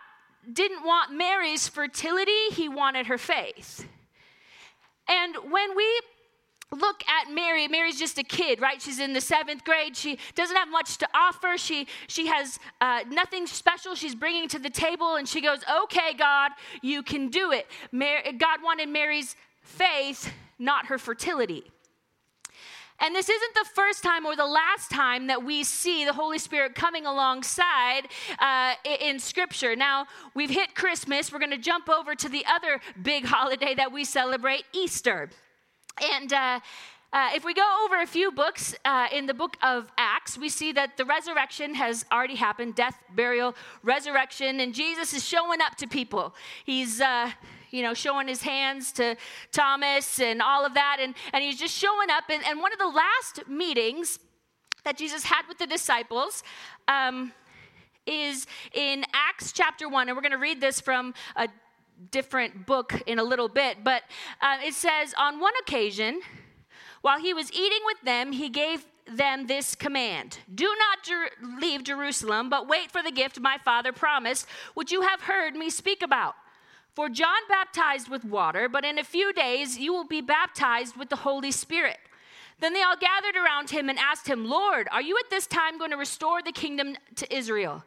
didn't 0.51 0.83
want 0.83 1.11
Mary's 1.13 1.67
fertility, 1.67 2.49
he 2.51 2.69
wanted 2.69 3.07
her 3.07 3.17
faith. 3.17 3.87
And 5.07 5.35
when 5.51 5.75
we 5.75 6.01
look 6.71 7.03
at 7.07 7.31
Mary, 7.31 7.67
Mary's 7.67 7.97
just 7.97 8.17
a 8.19 8.23
kid, 8.23 8.61
right? 8.61 8.81
She's 8.81 8.99
in 8.99 9.13
the 9.13 9.21
seventh 9.21 9.63
grade. 9.63 9.97
She 9.97 10.19
doesn't 10.35 10.55
have 10.55 10.69
much 10.69 10.97
to 10.99 11.07
offer. 11.15 11.57
She, 11.57 11.87
she 12.07 12.27
has 12.27 12.59
uh, 12.79 13.01
nothing 13.09 13.47
special 13.47 13.95
she's 13.95 14.13
bringing 14.13 14.47
to 14.49 14.59
the 14.59 14.69
table. 14.69 15.15
And 15.15 15.27
she 15.27 15.41
goes, 15.41 15.59
Okay, 15.83 16.13
God, 16.13 16.51
you 16.81 17.01
can 17.01 17.29
do 17.29 17.51
it. 17.51 17.67
Mary, 17.91 18.33
God 18.33 18.59
wanted 18.63 18.89
Mary's 18.89 19.35
faith, 19.63 20.31
not 20.59 20.85
her 20.87 20.99
fertility. 20.99 21.63
And 23.01 23.15
this 23.15 23.29
isn't 23.29 23.53
the 23.53 23.69
first 23.73 24.03
time 24.03 24.25
or 24.25 24.35
the 24.35 24.45
last 24.45 24.91
time 24.91 25.27
that 25.27 25.43
we 25.43 25.63
see 25.63 26.05
the 26.05 26.13
Holy 26.13 26.37
Spirit 26.37 26.75
coming 26.75 27.05
alongside 27.05 28.07
uh, 28.39 28.73
in 29.01 29.19
Scripture. 29.19 29.75
Now, 29.75 30.05
we've 30.33 30.49
hit 30.49 30.75
Christmas. 30.75 31.31
We're 31.31 31.39
going 31.39 31.51
to 31.51 31.57
jump 31.57 31.89
over 31.89 32.15
to 32.15 32.29
the 32.29 32.45
other 32.45 32.81
big 33.01 33.25
holiday 33.25 33.73
that 33.75 33.91
we 33.91 34.03
celebrate, 34.03 34.63
Easter. 34.73 35.29
And 36.13 36.33
uh, 36.33 36.59
uh, 37.11 37.29
if 37.33 37.43
we 37.43 37.53
go 37.53 37.85
over 37.85 38.01
a 38.01 38.05
few 38.05 38.31
books 38.31 38.75
uh, 38.85 39.07
in 39.11 39.25
the 39.25 39.33
book 39.33 39.57
of 39.63 39.91
Acts, 39.97 40.37
we 40.37 40.47
see 40.47 40.71
that 40.73 40.95
the 40.95 41.05
resurrection 41.05 41.73
has 41.73 42.05
already 42.11 42.35
happened 42.35 42.75
death, 42.75 42.99
burial, 43.15 43.55
resurrection, 43.81 44.59
and 44.59 44.75
Jesus 44.75 45.13
is 45.13 45.25
showing 45.25 45.59
up 45.59 45.75
to 45.77 45.87
people. 45.87 46.35
He's 46.65 47.01
uh, 47.01 47.31
you 47.71 47.81
know, 47.81 47.93
showing 47.93 48.27
his 48.27 48.41
hands 48.41 48.91
to 48.93 49.15
Thomas 49.51 50.19
and 50.19 50.41
all 50.41 50.65
of 50.65 50.73
that. 50.73 50.97
And, 50.99 51.15
and 51.33 51.43
he's 51.43 51.59
just 51.59 51.75
showing 51.75 52.09
up. 52.09 52.25
And, 52.29 52.43
and 52.45 52.59
one 52.59 52.73
of 52.73 52.79
the 52.79 52.87
last 52.87 53.47
meetings 53.47 54.19
that 54.83 54.97
Jesus 54.97 55.23
had 55.23 55.43
with 55.47 55.57
the 55.57 55.67
disciples 55.67 56.43
um, 56.87 57.31
is 58.05 58.47
in 58.73 59.03
Acts 59.13 59.51
chapter 59.51 59.87
1. 59.87 60.09
And 60.09 60.15
we're 60.15 60.21
going 60.21 60.31
to 60.31 60.37
read 60.37 60.61
this 60.61 60.79
from 60.79 61.13
a 61.35 61.47
different 62.11 62.65
book 62.65 62.93
in 63.05 63.19
a 63.19 63.23
little 63.23 63.49
bit. 63.49 63.83
But 63.83 64.03
uh, 64.41 64.57
it 64.63 64.73
says, 64.73 65.13
On 65.17 65.39
one 65.39 65.53
occasion, 65.61 66.21
while 67.01 67.19
he 67.19 67.33
was 67.33 67.51
eating 67.51 67.79
with 67.85 68.01
them, 68.03 68.31
he 68.31 68.49
gave 68.49 68.85
them 69.05 69.47
this 69.47 69.75
command 69.75 70.37
Do 70.53 70.65
not 70.77 71.59
leave 71.61 71.83
Jerusalem, 71.83 72.49
but 72.49 72.67
wait 72.67 72.91
for 72.91 73.01
the 73.01 73.11
gift 73.11 73.39
my 73.39 73.57
father 73.63 73.91
promised, 73.91 74.45
which 74.73 74.91
you 74.91 75.01
have 75.01 75.21
heard 75.21 75.55
me 75.55 75.69
speak 75.69 76.01
about. 76.01 76.35
For 76.95 77.09
John 77.09 77.39
baptized 77.47 78.09
with 78.09 78.25
water, 78.25 78.67
but 78.67 78.83
in 78.83 78.97
a 78.97 79.03
few 79.03 79.31
days 79.33 79.77
you 79.77 79.93
will 79.93 80.07
be 80.07 80.21
baptized 80.21 80.97
with 80.97 81.09
the 81.09 81.17
Holy 81.17 81.51
Spirit. 81.51 81.97
Then 82.59 82.73
they 82.73 82.83
all 82.83 82.97
gathered 82.97 83.37
around 83.37 83.69
him 83.69 83.89
and 83.89 83.97
asked 83.97 84.27
him, 84.27 84.45
Lord, 84.45 84.87
are 84.91 85.01
you 85.01 85.17
at 85.17 85.29
this 85.29 85.47
time 85.47 85.77
going 85.77 85.91
to 85.91 85.97
restore 85.97 86.41
the 86.41 86.51
kingdom 86.51 86.97
to 87.15 87.33
Israel? 87.33 87.83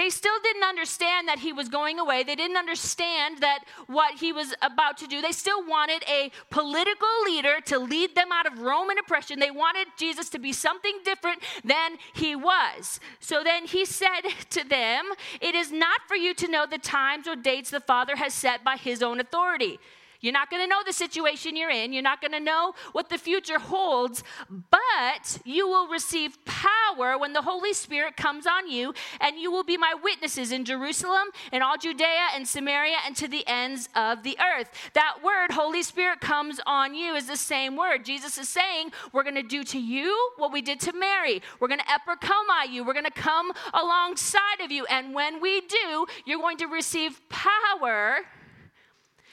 They 0.00 0.08
still 0.08 0.40
didn't 0.42 0.62
understand 0.62 1.28
that 1.28 1.40
he 1.40 1.52
was 1.52 1.68
going 1.68 1.98
away. 1.98 2.22
They 2.22 2.34
didn't 2.34 2.56
understand 2.56 3.40
that 3.40 3.64
what 3.86 4.14
he 4.14 4.32
was 4.32 4.54
about 4.62 4.96
to 4.96 5.06
do. 5.06 5.20
They 5.20 5.30
still 5.30 5.62
wanted 5.66 6.02
a 6.08 6.32
political 6.48 7.06
leader 7.26 7.56
to 7.66 7.78
lead 7.78 8.14
them 8.14 8.32
out 8.32 8.46
of 8.46 8.60
Roman 8.60 8.96
oppression. 8.96 9.38
They 9.38 9.50
wanted 9.50 9.88
Jesus 9.98 10.30
to 10.30 10.38
be 10.38 10.54
something 10.54 11.00
different 11.04 11.42
than 11.64 11.98
he 12.14 12.34
was. 12.34 12.98
So 13.18 13.44
then 13.44 13.66
he 13.66 13.84
said 13.84 14.22
to 14.48 14.66
them, 14.66 15.04
It 15.38 15.54
is 15.54 15.70
not 15.70 16.00
for 16.08 16.16
you 16.16 16.32
to 16.32 16.48
know 16.48 16.64
the 16.64 16.78
times 16.78 17.28
or 17.28 17.36
dates 17.36 17.68
the 17.68 17.78
Father 17.78 18.16
has 18.16 18.32
set 18.32 18.64
by 18.64 18.78
his 18.78 19.02
own 19.02 19.20
authority. 19.20 19.78
You're 20.20 20.32
not 20.32 20.50
going 20.50 20.62
to 20.62 20.68
know 20.68 20.82
the 20.84 20.92
situation 20.92 21.56
you're 21.56 21.70
in. 21.70 21.92
You're 21.92 22.02
not 22.02 22.20
going 22.20 22.32
to 22.32 22.40
know 22.40 22.74
what 22.92 23.08
the 23.08 23.18
future 23.18 23.58
holds, 23.58 24.22
but 24.48 25.38
you 25.44 25.66
will 25.66 25.88
receive 25.88 26.44
power 26.44 27.16
when 27.16 27.32
the 27.32 27.42
Holy 27.42 27.72
Spirit 27.72 28.16
comes 28.16 28.46
on 28.46 28.68
you, 28.68 28.92
and 29.20 29.38
you 29.38 29.50
will 29.50 29.64
be 29.64 29.76
my 29.76 29.94
witnesses 30.02 30.52
in 30.52 30.64
Jerusalem 30.64 31.28
and 31.52 31.62
all 31.62 31.78
Judea 31.78 32.28
and 32.34 32.46
Samaria 32.46 32.96
and 33.06 33.16
to 33.16 33.28
the 33.28 33.46
ends 33.46 33.88
of 33.94 34.22
the 34.22 34.36
earth. 34.38 34.70
That 34.94 35.18
word, 35.24 35.52
Holy 35.52 35.82
Spirit, 35.82 36.20
comes 36.20 36.60
on 36.66 36.94
you 36.94 37.14
is 37.14 37.26
the 37.26 37.36
same 37.36 37.76
word. 37.76 38.04
Jesus 38.04 38.36
is 38.36 38.48
saying, 38.48 38.92
We're 39.12 39.22
going 39.22 39.34
to 39.36 39.42
do 39.42 39.64
to 39.64 39.78
you 39.78 40.30
what 40.36 40.52
we 40.52 40.60
did 40.60 40.80
to 40.80 40.92
Mary. 40.92 41.42
We're 41.58 41.68
going 41.68 41.80
to 41.80 41.86
epikomai 41.86 42.70
you. 42.70 42.84
We're 42.84 42.92
going 42.92 43.04
to 43.04 43.10
come 43.10 43.52
alongside 43.72 44.60
of 44.62 44.70
you. 44.70 44.84
And 44.86 45.14
when 45.14 45.40
we 45.40 45.62
do, 45.62 46.06
you're 46.26 46.40
going 46.40 46.58
to 46.58 46.66
receive 46.66 47.20
power 47.28 48.20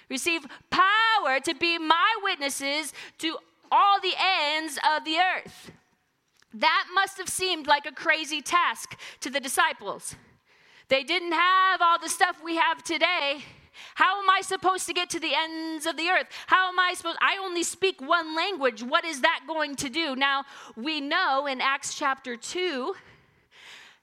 receive 0.09 0.45
power 0.69 1.39
to 1.43 1.55
be 1.55 1.77
my 1.77 2.15
witnesses 2.23 2.93
to 3.19 3.37
all 3.71 3.99
the 4.01 4.13
ends 4.17 4.79
of 4.95 5.03
the 5.05 5.17
earth. 5.17 5.71
That 6.53 6.87
must 6.93 7.17
have 7.17 7.29
seemed 7.29 7.67
like 7.67 7.85
a 7.85 7.91
crazy 7.91 8.41
task 8.41 8.97
to 9.21 9.29
the 9.29 9.39
disciples. 9.39 10.15
They 10.89 11.03
didn't 11.03 11.33
have 11.33 11.81
all 11.81 11.99
the 11.99 12.09
stuff 12.09 12.41
we 12.43 12.55
have 12.55 12.83
today. 12.83 13.43
How 13.95 14.21
am 14.21 14.29
I 14.29 14.41
supposed 14.41 14.87
to 14.87 14.93
get 14.93 15.09
to 15.11 15.19
the 15.19 15.33
ends 15.35 15.85
of 15.85 15.97
the 15.97 16.07
earth? 16.09 16.27
How 16.47 16.69
am 16.69 16.79
I 16.79 16.93
supposed 16.95 17.19
I 17.21 17.37
only 17.43 17.63
speak 17.63 18.01
one 18.01 18.35
language. 18.35 18.81
What 18.81 19.05
is 19.05 19.21
that 19.21 19.41
going 19.47 19.75
to 19.77 19.89
do? 19.89 20.15
Now, 20.15 20.45
we 20.75 21.01
know 21.01 21.45
in 21.45 21.61
Acts 21.61 21.95
chapter 21.95 22.35
2 22.35 22.95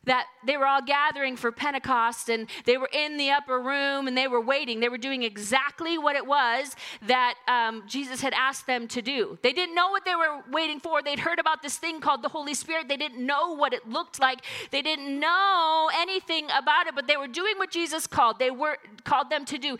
that 0.07 0.27
they 0.47 0.57
were 0.57 0.67
all 0.67 0.83
gathering 0.83 1.37
for 1.37 1.53
Pentecost 1.53 2.29
and 2.29 2.49
they 2.65 2.77
were 2.77 2.91
in 2.93 3.17
the 3.17 3.31
upper 3.31 3.61
room 3.61 4.07
and 4.07 4.17
they 4.17 4.29
were 4.29 4.41
waiting. 4.41 4.81
They 4.81 4.89
were 4.89 4.99
doing 4.99 5.23
exactly 5.23 5.99
what 5.99 6.17
it 6.17 6.27
was 6.27 6.77
that 7.07 7.35
um, 7.49 7.85
Jesus 7.87 8.21
had 8.21 8.35
asked 8.35 8.67
them 8.67 8.89
to 8.89 9.03
do. 9.03 9.39
They 9.43 9.53
didn't 9.53 9.75
know 9.75 9.91
what 9.91 10.05
they 10.05 10.15
were 10.15 10.43
waiting 10.51 10.81
for. 10.81 11.03
They'd 11.03 11.19
heard 11.19 11.39
about 11.39 11.63
this 11.63 11.77
thing 11.77 12.01
called 12.01 12.23
the 12.23 12.29
Holy 12.29 12.55
Spirit. 12.55 12.89
They 12.89 12.97
didn't 12.97 13.25
know 13.25 13.55
what 13.55 13.73
it 13.73 13.89
looked 13.89 14.21
like. 14.21 14.45
They 14.71 14.83
didn't 14.83 15.19
know 15.19 15.91
anything 15.95 16.47
about 16.57 16.87
it, 16.87 16.95
but 16.95 17.07
they 17.07 17.17
were 17.17 17.29
doing 17.29 17.55
what 17.57 17.71
Jesus 17.71 18.07
called. 18.07 18.39
They 18.39 18.51
were 18.51 18.79
called 19.05 19.31
them 19.31 19.45
to 19.47 19.59
do. 19.59 19.79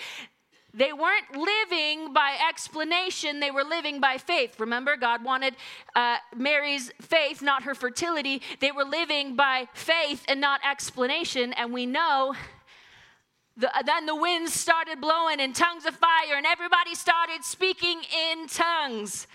They 0.77 0.93
weren't 0.93 1.37
living 1.37 2.13
by 2.13 2.37
explanation, 2.49 3.39
they 3.39 3.53
were 3.53 3.63
living 3.63 4.01
by 4.01 4.19
faith. 4.19 4.59
Remember, 4.59 4.97
God 4.97 5.25
wanted 5.25 5.55
uh, 5.95 6.17
Mary's 6.37 6.91
faith, 7.01 7.41
not 7.41 7.63
her 7.63 7.77
fertility. 7.77 8.43
They 8.59 8.73
were 8.73 8.85
living 8.85 9.37
by 9.37 9.69
faith 9.73 10.25
and 10.27 10.41
not 10.41 10.61
explanation. 10.69 11.53
And 11.53 11.73
we 11.73 11.87
know 11.87 12.35
the, 13.57 13.71
then 13.87 14.07
the 14.07 14.17
winds 14.17 14.53
started 14.53 15.01
blowing 15.01 15.39
in 15.39 15.53
tongues 15.53 15.87
of 15.87 15.95
fire, 15.95 16.37
and 16.37 16.45
everybody 16.45 16.97
started 16.97 17.45
speaking 17.45 18.01
in 18.33 18.49
tongues. 18.49 19.29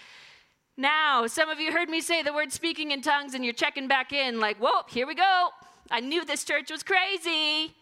Now, 0.75 1.25
some 1.27 1.47
of 1.47 1.61
you 1.61 1.71
heard 1.71 1.89
me 1.89 2.01
say 2.01 2.21
the 2.21 2.33
word 2.33 2.51
speaking 2.51 2.91
in 2.91 3.01
tongues, 3.01 3.33
and 3.33 3.45
you're 3.45 3.53
checking 3.53 3.87
back 3.87 4.11
in, 4.11 4.41
like, 4.41 4.57
whoa, 4.57 4.81
here 4.89 5.07
we 5.07 5.15
go. 5.15 5.49
I 5.89 6.01
knew 6.01 6.25
this 6.25 6.43
church 6.43 6.69
was 6.69 6.83
crazy 6.83 7.75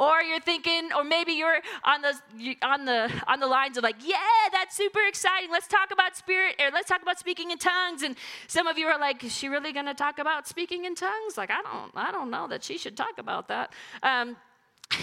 or 0.00 0.22
you're 0.22 0.40
thinking 0.40 0.88
or 0.96 1.04
maybe 1.04 1.32
you're 1.32 1.60
on 1.84 2.00
the 2.00 2.56
on 2.62 2.84
the 2.86 3.12
on 3.28 3.38
the 3.38 3.46
lines 3.46 3.76
of 3.76 3.84
like 3.84 3.96
yeah 4.04 4.16
that's 4.50 4.74
super 4.74 5.00
exciting 5.06 5.50
let's 5.52 5.68
talk 5.68 5.90
about 5.92 6.16
spirit 6.16 6.56
or 6.58 6.70
let's 6.72 6.88
talk 6.88 7.02
about 7.02 7.18
speaking 7.18 7.50
in 7.50 7.58
tongues 7.58 8.02
and 8.02 8.16
some 8.48 8.66
of 8.66 8.78
you 8.78 8.86
are 8.86 8.98
like 8.98 9.22
is 9.22 9.32
she 9.32 9.46
really 9.46 9.72
going 9.72 9.86
to 9.86 9.94
talk 9.94 10.18
about 10.18 10.48
speaking 10.48 10.86
in 10.86 10.94
tongues 10.94 11.36
like 11.36 11.50
i 11.50 11.60
don't 11.62 11.92
i 11.94 12.10
don't 12.10 12.30
know 12.30 12.48
that 12.48 12.64
she 12.64 12.78
should 12.78 12.96
talk 12.96 13.18
about 13.18 13.46
that 13.46 13.72
um, 14.02 14.36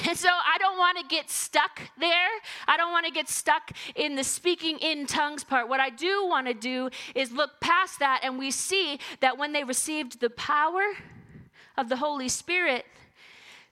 and 0.06 0.18
so 0.18 0.27
I 0.27 0.58
don't 0.60 0.77
want 0.77 0.98
to 0.98 1.06
get 1.06 1.30
stuck 1.30 1.80
there. 1.98 2.30
I 2.68 2.75
don't 2.75 2.92
want 2.92 3.06
to 3.06 3.12
get 3.12 3.30
stuck 3.30 3.72
in 3.96 4.16
the 4.16 4.24
speaking 4.24 4.77
in 4.80 5.06
tongues 5.06 5.46
part. 5.46 5.70
What 5.70 5.80
I 5.80 5.89
do 5.89 6.25
want 6.27 6.48
to 6.48 6.54
do 6.54 6.89
is 7.16 7.32
look 7.32 7.51
past 7.62 8.00
that 8.00 8.20
and 8.24 8.38
we 8.38 8.51
see 8.51 9.00
that 9.22 9.38
when 9.38 9.54
they 9.54 9.63
received 9.63 10.20
the 10.20 10.30
power 10.30 10.84
of 11.77 11.88
the 11.88 11.96
Holy 11.96 12.27
Spirit, 12.27 12.86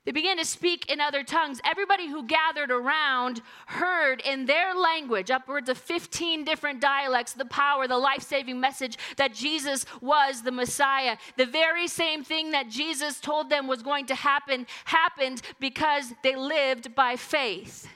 they 0.06 0.12
began 0.12 0.38
to 0.38 0.44
speak 0.44 0.88
in 0.88 1.00
other 1.00 1.24
tongues. 1.24 1.60
Everybody 1.64 2.08
who 2.08 2.22
gathered 2.22 2.70
around 2.70 3.42
heard 3.66 4.20
in 4.20 4.46
their 4.46 4.72
language, 4.72 5.32
upwards 5.32 5.68
of 5.68 5.76
15 5.76 6.44
different 6.44 6.80
dialects, 6.80 7.32
the 7.32 7.44
power, 7.44 7.88
the 7.88 7.98
life 7.98 8.22
saving 8.22 8.60
message 8.60 8.96
that 9.16 9.34
Jesus 9.34 9.84
was 10.00 10.42
the 10.42 10.52
Messiah. 10.52 11.16
The 11.36 11.44
very 11.44 11.88
same 11.88 12.22
thing 12.22 12.52
that 12.52 12.70
Jesus 12.70 13.18
told 13.18 13.50
them 13.50 13.66
was 13.66 13.82
going 13.82 14.06
to 14.06 14.14
happen 14.14 14.68
happened 14.84 15.42
because 15.58 16.14
they 16.22 16.36
lived 16.36 16.94
by 16.94 17.16
faith, 17.16 17.88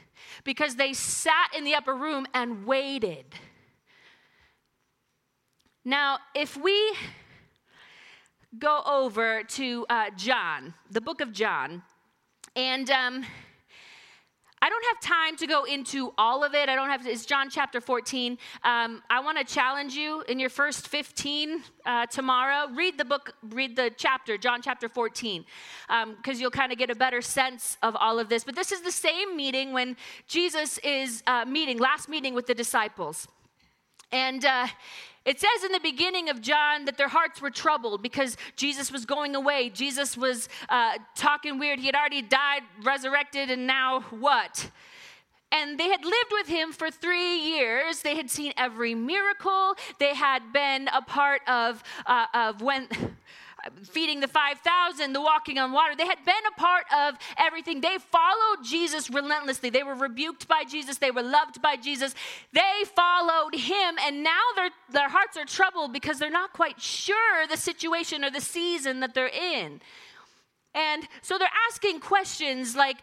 because 0.43 0.75
they 0.75 0.93
sat 0.93 1.55
in 1.57 1.63
the 1.63 1.77
upper 1.77 1.95
room 1.95 2.27
and 2.35 2.67
waited. 2.67 3.25
Now, 5.85 6.19
if 6.35 6.57
we 6.57 6.93
go 8.59 8.83
over 8.85 9.45
to 9.45 9.87
uh, 9.89 10.11
John, 10.17 10.75
the 10.91 11.01
book 11.01 11.21
of 11.21 11.33
John. 11.33 11.83
And 12.57 12.91
um, 12.91 13.25
I 14.63 14.69
don't 14.69 14.85
have 14.87 15.01
time 15.01 15.37
to 15.37 15.47
go 15.47 15.65
into 15.65 16.13
all 16.19 16.43
of 16.43 16.53
it. 16.53 16.69
I 16.69 16.75
don't 16.75 16.89
have 16.89 17.05
to, 17.05 17.11
it's 17.11 17.25
John 17.25 17.49
chapter 17.49 17.81
14. 17.81 18.37
Um, 18.65 19.03
I 19.09 19.21
want 19.21 19.39
to 19.39 19.45
challenge 19.45 19.95
you 19.95 20.23
in 20.23 20.39
your 20.41 20.51
first 20.51 20.89
15 20.89 21.63
uh, 21.87 22.07
tomorrow. 22.07 22.69
Read 22.75 22.99
the 22.99 23.05
book, 23.05 23.35
read 23.51 23.77
the 23.77 23.91
chapter, 23.97 24.37
John 24.37 24.61
chapter 24.63 24.89
14, 24.89 25.45
because 25.89 26.37
um, 26.37 26.41
you'll 26.41 26.51
kind 26.51 26.73
of 26.73 26.79
get 26.79 26.91
a 26.91 26.95
better 26.95 27.23
sense 27.23 27.79
of 27.83 27.97
all 27.97 28.19
of 28.19 28.29
this. 28.29 28.43
But 28.43 28.57
this 28.57 28.73
is 28.73 28.83
the 28.83 28.93
same 28.93 29.37
meeting 29.37 29.73
when 29.73 29.97
Jesus 30.27 30.79
is 30.79 31.23
uh, 31.27 31.45
meeting, 31.47 31.79
last 31.79 32.09
meeting 32.09 32.35
with 32.35 32.47
the 32.47 32.55
disciples. 32.55 33.29
And 34.13 34.45
uh, 34.45 34.67
it 35.25 35.39
says 35.39 35.65
in 35.65 35.73
the 35.73 35.81
beginning 35.81 36.31
of 36.31 36.41
John 36.41 36.87
that 36.87 36.97
their 36.97 37.09
hearts 37.09 37.43
were 37.43 37.51
troubled 37.51 38.03
because 38.03 38.37
Jesus 38.57 38.91
was 38.91 39.05
going 39.05 39.35
away. 39.35 39.69
Jesus 39.69 40.17
was 40.17 40.49
uh, 40.69 40.95
talking 41.15 41.59
weird. 41.59 41.79
He 41.79 41.87
had 41.87 41.95
already 41.95 42.23
died, 42.23 42.63
resurrected, 42.83 43.51
and 43.51 43.67
now 43.67 44.01
what? 44.11 44.71
And 45.53 45.79
they 45.79 45.89
had 45.89 46.05
lived 46.05 46.31
with 46.33 46.47
him 46.47 46.73
for 46.73 46.91
three 46.91 47.37
years. 47.37 48.03
They 48.03 48.17
had 48.17 48.31
seen 48.31 48.53
every 48.57 48.95
miracle. 48.95 49.75
They 49.99 50.15
had 50.15 50.53
been 50.53 50.89
a 50.89 51.03
part 51.03 51.43
of, 51.49 51.83
uh, 52.07 52.27
of 52.33 52.63
when 52.63 52.89
feeding 53.85 54.21
the 54.21 54.29
5,000, 54.29 55.13
the 55.13 55.21
walking 55.21 55.59
on 55.59 55.73
water. 55.73 55.95
They 55.97 56.07
had 56.07 56.25
been 56.25 56.35
a 56.49 56.61
part 56.61 56.85
of 56.97 57.15
everything. 57.39 57.81
They 57.81 57.99
followed 57.99 58.65
Jesus 58.65 59.11
relentlessly. 59.11 59.71
They 59.71 59.83
were 59.83 59.95
rebuked 59.95 60.49
by 60.49 60.65
Jesus. 60.65 60.99
They 60.99 61.11
were 61.11 61.23
loved 61.23 61.63
by 61.63 61.77
Jesus. 61.77 62.15
They 62.53 62.85
followed 62.95 63.55
him, 63.55 63.97
and 64.05 64.23
now 64.23 64.41
their, 64.57 64.71
their 64.93 65.09
hearts 65.09 65.37
are 65.37 65.45
troubled 65.45 65.93
because 65.93 66.19
they're 66.19 66.31
not 66.31 66.53
quite 66.53 66.81
sure 66.81 67.47
the 67.49 67.57
situation 67.57 68.25
or 68.25 68.31
the 68.31 68.41
season 68.41 69.01
that 69.01 69.15
they're 69.15 69.29
in. 69.29 69.81
And 70.75 71.09
so 71.23 71.37
they're 71.37 71.49
asking 71.69 72.01
questions 72.01 72.77
like, 72.77 72.99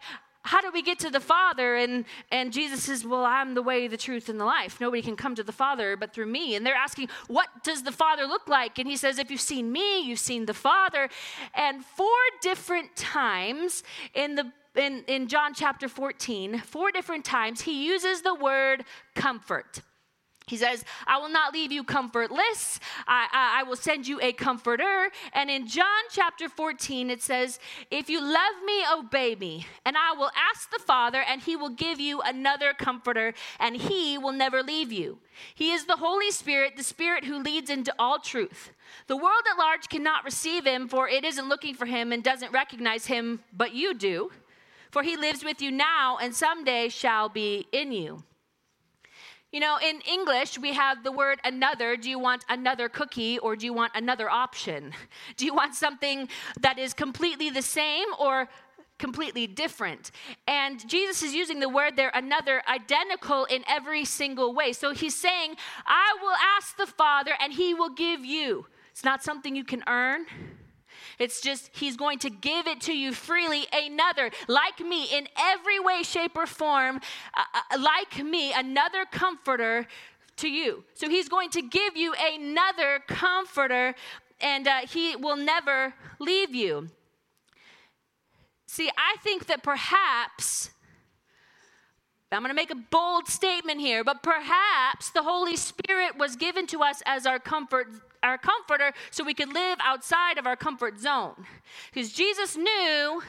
how 0.48 0.62
do 0.62 0.70
we 0.72 0.80
get 0.80 0.98
to 1.00 1.10
the 1.10 1.20
Father? 1.20 1.76
And, 1.76 2.06
and 2.32 2.54
Jesus 2.54 2.84
says, 2.84 3.04
Well, 3.04 3.22
I'm 3.22 3.52
the 3.52 3.60
way, 3.60 3.86
the 3.86 3.98
truth, 3.98 4.30
and 4.30 4.40
the 4.40 4.46
life. 4.46 4.80
Nobody 4.80 5.02
can 5.02 5.14
come 5.14 5.34
to 5.34 5.42
the 5.42 5.52
Father 5.52 5.94
but 5.94 6.14
through 6.14 6.24
me. 6.24 6.54
And 6.54 6.64
they're 6.64 6.74
asking, 6.74 7.10
What 7.26 7.48
does 7.62 7.82
the 7.82 7.92
Father 7.92 8.24
look 8.24 8.48
like? 8.48 8.78
And 8.78 8.88
he 8.88 8.96
says, 8.96 9.18
If 9.18 9.30
you've 9.30 9.42
seen 9.42 9.70
me, 9.70 10.00
you've 10.00 10.18
seen 10.18 10.46
the 10.46 10.54
Father. 10.54 11.10
And 11.54 11.84
four 11.84 12.08
different 12.40 12.96
times 12.96 13.82
in 14.14 14.36
the 14.36 14.50
in, 14.74 15.04
in 15.06 15.28
John 15.28 15.52
chapter 15.52 15.88
14, 15.88 16.60
four 16.60 16.92
different 16.92 17.26
times, 17.26 17.62
he 17.62 17.84
uses 17.86 18.22
the 18.22 18.34
word 18.34 18.84
comfort. 19.14 19.82
He 20.48 20.56
says, 20.56 20.84
I 21.06 21.18
will 21.18 21.28
not 21.28 21.52
leave 21.52 21.70
you 21.70 21.84
comfortless. 21.84 22.80
I, 23.06 23.28
I, 23.32 23.60
I, 23.60 23.62
will 23.64 23.76
send 23.76 24.08
you 24.08 24.18
a 24.22 24.32
comforter. 24.32 25.10
And 25.32 25.50
in 25.50 25.66
John 25.66 26.02
chapter 26.10 26.48
14, 26.48 27.10
it 27.10 27.22
says, 27.22 27.58
If 27.90 28.08
you 28.08 28.20
love 28.20 28.54
me, 28.64 28.82
obey 28.92 29.34
me. 29.34 29.66
And 29.84 29.96
I 29.96 30.12
will 30.16 30.30
ask 30.34 30.70
the 30.70 30.78
Father, 30.78 31.22
and 31.22 31.42
he 31.42 31.54
will 31.54 31.70
give 31.70 32.00
you 32.00 32.22
another 32.22 32.72
comforter, 32.72 33.34
and 33.60 33.76
he 33.76 34.16
will 34.16 34.32
never 34.32 34.62
leave 34.62 34.90
you. 34.90 35.18
He 35.54 35.72
is 35.72 35.84
the 35.84 35.96
Holy 35.96 36.30
Spirit, 36.30 36.76
the 36.76 36.82
Spirit 36.82 37.24
who 37.24 37.42
leads 37.42 37.70
into 37.70 37.94
all 37.98 38.18
truth. 38.18 38.70
The 39.06 39.16
world 39.16 39.44
at 39.50 39.58
large 39.58 39.88
cannot 39.88 40.24
receive 40.24 40.66
him, 40.66 40.88
for 40.88 41.08
it 41.08 41.24
isn't 41.24 41.48
looking 41.48 41.74
for 41.74 41.86
him 41.86 42.12
and 42.12 42.24
doesn't 42.24 42.52
recognize 42.52 43.06
him, 43.06 43.40
but 43.52 43.74
you 43.74 43.94
do. 43.94 44.30
For 44.90 45.02
he 45.02 45.16
lives 45.16 45.44
with 45.44 45.60
you 45.60 45.70
now, 45.70 46.16
and 46.20 46.34
someday 46.34 46.88
shall 46.88 47.28
be 47.28 47.66
in 47.72 47.92
you. 47.92 48.22
You 49.50 49.60
know, 49.60 49.78
in 49.82 50.02
English, 50.02 50.58
we 50.58 50.74
have 50.74 51.02
the 51.02 51.12
word 51.12 51.40
another. 51.42 51.96
Do 51.96 52.10
you 52.10 52.18
want 52.18 52.44
another 52.50 52.90
cookie 52.90 53.38
or 53.38 53.56
do 53.56 53.64
you 53.64 53.72
want 53.72 53.92
another 53.94 54.28
option? 54.28 54.92
Do 55.38 55.46
you 55.46 55.54
want 55.54 55.74
something 55.74 56.28
that 56.60 56.78
is 56.78 56.92
completely 56.92 57.48
the 57.48 57.62
same 57.62 58.08
or 58.18 58.50
completely 58.98 59.46
different? 59.46 60.10
And 60.46 60.86
Jesus 60.86 61.22
is 61.22 61.34
using 61.34 61.60
the 61.60 61.68
word 61.68 61.96
there, 61.96 62.10
another, 62.14 62.62
identical 62.68 63.46
in 63.46 63.64
every 63.66 64.04
single 64.04 64.52
way. 64.52 64.74
So 64.74 64.92
he's 64.92 65.14
saying, 65.14 65.54
I 65.86 66.16
will 66.20 66.36
ask 66.58 66.76
the 66.76 66.86
Father 66.86 67.32
and 67.40 67.50
he 67.50 67.72
will 67.72 67.94
give 67.94 68.26
you. 68.26 68.66
It's 68.90 69.04
not 69.04 69.22
something 69.22 69.56
you 69.56 69.64
can 69.64 69.82
earn. 69.88 70.26
It's 71.18 71.40
just 71.40 71.70
He's 71.72 71.96
going 71.96 72.18
to 72.20 72.30
give 72.30 72.66
it 72.66 72.80
to 72.82 72.96
you 72.96 73.12
freely. 73.12 73.66
Another, 73.72 74.30
like 74.46 74.80
me, 74.80 75.04
in 75.04 75.28
every 75.38 75.80
way, 75.80 76.02
shape, 76.02 76.36
or 76.36 76.46
form, 76.46 77.00
uh, 77.34 77.42
uh, 77.54 77.80
like 77.80 78.24
me, 78.24 78.52
another 78.52 79.04
comforter 79.10 79.86
to 80.36 80.48
you. 80.48 80.84
So 80.94 81.08
He's 81.08 81.28
going 81.28 81.50
to 81.50 81.62
give 81.62 81.96
you 81.96 82.14
another 82.20 83.00
comforter, 83.06 83.94
and 84.40 84.68
uh, 84.68 84.80
He 84.88 85.16
will 85.16 85.36
never 85.36 85.94
leave 86.18 86.54
you. 86.54 86.88
See, 88.66 88.90
I 88.96 89.16
think 89.22 89.46
that 89.46 89.62
perhaps. 89.62 90.70
I'm 92.30 92.42
going 92.42 92.50
to 92.50 92.54
make 92.54 92.70
a 92.70 92.74
bold 92.74 93.26
statement 93.26 93.80
here, 93.80 94.04
but 94.04 94.22
perhaps 94.22 95.08
the 95.08 95.22
Holy 95.22 95.56
Spirit 95.56 96.18
was 96.18 96.36
given 96.36 96.66
to 96.66 96.82
us 96.82 97.02
as 97.06 97.24
our 97.24 97.38
comfort 97.38 97.88
our 98.22 98.38
comforter 98.38 98.92
so 99.10 99.24
we 99.24 99.34
could 99.34 99.52
live 99.52 99.78
outside 99.82 100.38
of 100.38 100.46
our 100.46 100.56
comfort 100.56 100.98
zone. 100.98 101.34
Because 101.92 102.12
Jesus 102.12 102.56
knew 102.56 103.22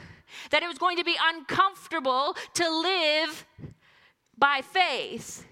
that 0.50 0.62
it 0.62 0.68
was 0.68 0.78
going 0.78 0.96
to 0.96 1.04
be 1.04 1.16
uncomfortable 1.34 2.36
to 2.54 2.80
live 2.80 3.46
by 4.38 4.62
faith. 4.62 5.46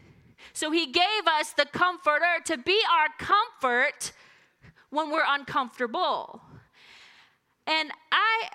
So 0.53 0.71
he 0.71 0.87
gave 0.87 1.27
us 1.27 1.53
the 1.53 1.67
comforter 1.67 2.43
to 2.47 2.59
be 2.59 2.81
our 2.91 3.09
comfort 3.19 4.13
when 4.91 5.11
we're 5.11 5.27
uncomfortable. 5.27 6.41
And 7.67 7.91
I 8.11 8.49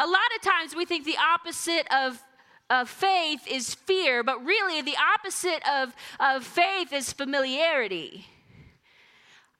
a 0.00 0.06
lot 0.06 0.30
of 0.36 0.42
times 0.42 0.76
we 0.76 0.84
think 0.84 1.04
the 1.04 1.16
opposite 1.16 1.86
of 1.92 2.22
of 2.70 2.88
faith 2.88 3.46
is 3.48 3.74
fear, 3.74 4.22
but 4.22 4.44
really 4.44 4.82
the 4.82 4.96
opposite 5.14 5.62
of, 5.68 5.94
of 6.20 6.44
faith 6.44 6.92
is 6.92 7.12
familiarity. 7.12 8.26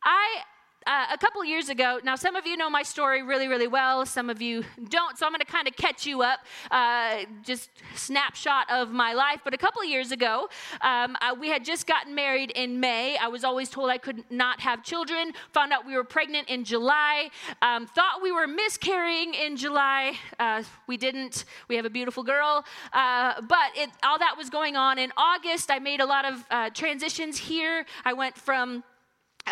I 0.08 0.42
uh, 0.86 1.04
a 1.12 1.18
couple 1.18 1.44
years 1.44 1.68
ago, 1.68 2.00
now 2.02 2.16
some 2.16 2.34
of 2.34 2.46
you 2.46 2.56
know 2.56 2.70
my 2.70 2.82
story 2.82 3.22
really, 3.22 3.46
really 3.46 3.66
well, 3.66 4.06
some 4.06 4.30
of 4.30 4.40
you 4.40 4.64
don't, 4.88 5.18
so 5.18 5.26
I'm 5.26 5.32
going 5.32 5.40
to 5.40 5.44
kind 5.44 5.68
of 5.68 5.76
catch 5.76 6.06
you 6.06 6.22
up, 6.22 6.40
uh, 6.70 7.24
just 7.42 7.68
snapshot 7.94 8.70
of 8.70 8.90
my 8.90 9.12
life. 9.12 9.40
But 9.44 9.52
a 9.52 9.58
couple 9.58 9.84
years 9.84 10.12
ago, 10.12 10.48
um, 10.80 11.14
I, 11.20 11.34
we 11.38 11.50
had 11.50 11.62
just 11.62 11.86
gotten 11.86 12.14
married 12.14 12.52
in 12.52 12.80
May. 12.80 13.18
I 13.18 13.28
was 13.28 13.44
always 13.44 13.68
told 13.68 13.90
I 13.90 13.98
could 13.98 14.24
not 14.30 14.60
have 14.60 14.82
children, 14.82 15.32
found 15.52 15.74
out 15.74 15.84
we 15.84 15.94
were 15.94 16.04
pregnant 16.04 16.48
in 16.48 16.64
July, 16.64 17.28
um, 17.60 17.86
thought 17.86 18.22
we 18.22 18.32
were 18.32 18.46
miscarrying 18.46 19.34
in 19.34 19.58
July. 19.58 20.14
Uh, 20.40 20.62
we 20.86 20.96
didn't. 20.96 21.44
We 21.68 21.76
have 21.76 21.84
a 21.84 21.90
beautiful 21.90 22.22
girl. 22.22 22.64
Uh, 22.94 23.42
but 23.42 23.76
it, 23.76 23.90
all 24.02 24.18
that 24.18 24.36
was 24.38 24.48
going 24.48 24.76
on 24.76 24.98
in 24.98 25.12
August. 25.18 25.70
I 25.70 25.80
made 25.80 26.00
a 26.00 26.06
lot 26.06 26.24
of 26.24 26.44
uh, 26.50 26.70
transitions 26.70 27.36
here. 27.36 27.84
I 28.06 28.14
went 28.14 28.38
from 28.38 28.84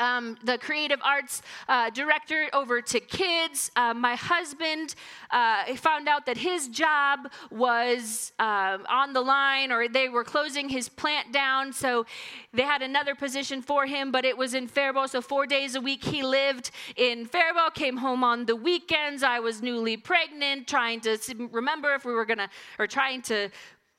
um, 0.00 0.36
the 0.44 0.58
creative 0.58 1.00
arts 1.02 1.42
uh, 1.68 1.90
director 1.90 2.48
over 2.52 2.80
to 2.82 3.00
kids. 3.00 3.70
Uh, 3.76 3.94
my 3.94 4.14
husband 4.14 4.94
uh, 5.30 5.74
found 5.76 6.08
out 6.08 6.26
that 6.26 6.36
his 6.36 6.68
job 6.68 7.30
was 7.50 8.32
uh, 8.38 8.78
on 8.88 9.12
the 9.12 9.20
line 9.20 9.72
or 9.72 9.88
they 9.88 10.08
were 10.08 10.24
closing 10.24 10.68
his 10.68 10.88
plant 10.88 11.32
down. 11.32 11.72
So 11.72 12.06
they 12.52 12.62
had 12.62 12.82
another 12.82 13.14
position 13.14 13.62
for 13.62 13.86
him, 13.86 14.12
but 14.12 14.24
it 14.24 14.36
was 14.36 14.54
in 14.54 14.68
Faribault. 14.68 15.10
So 15.10 15.20
four 15.20 15.46
days 15.46 15.74
a 15.74 15.80
week 15.80 16.04
he 16.04 16.22
lived 16.22 16.70
in 16.96 17.26
Faribault, 17.26 17.74
came 17.74 17.96
home 17.98 18.22
on 18.24 18.46
the 18.46 18.56
weekends. 18.56 19.22
I 19.22 19.40
was 19.40 19.62
newly 19.62 19.96
pregnant, 19.96 20.66
trying 20.66 21.00
to 21.00 21.18
remember 21.50 21.94
if 21.94 22.04
we 22.04 22.12
were 22.12 22.24
going 22.24 22.38
to, 22.38 22.48
or 22.78 22.86
trying 22.86 23.22
to 23.22 23.50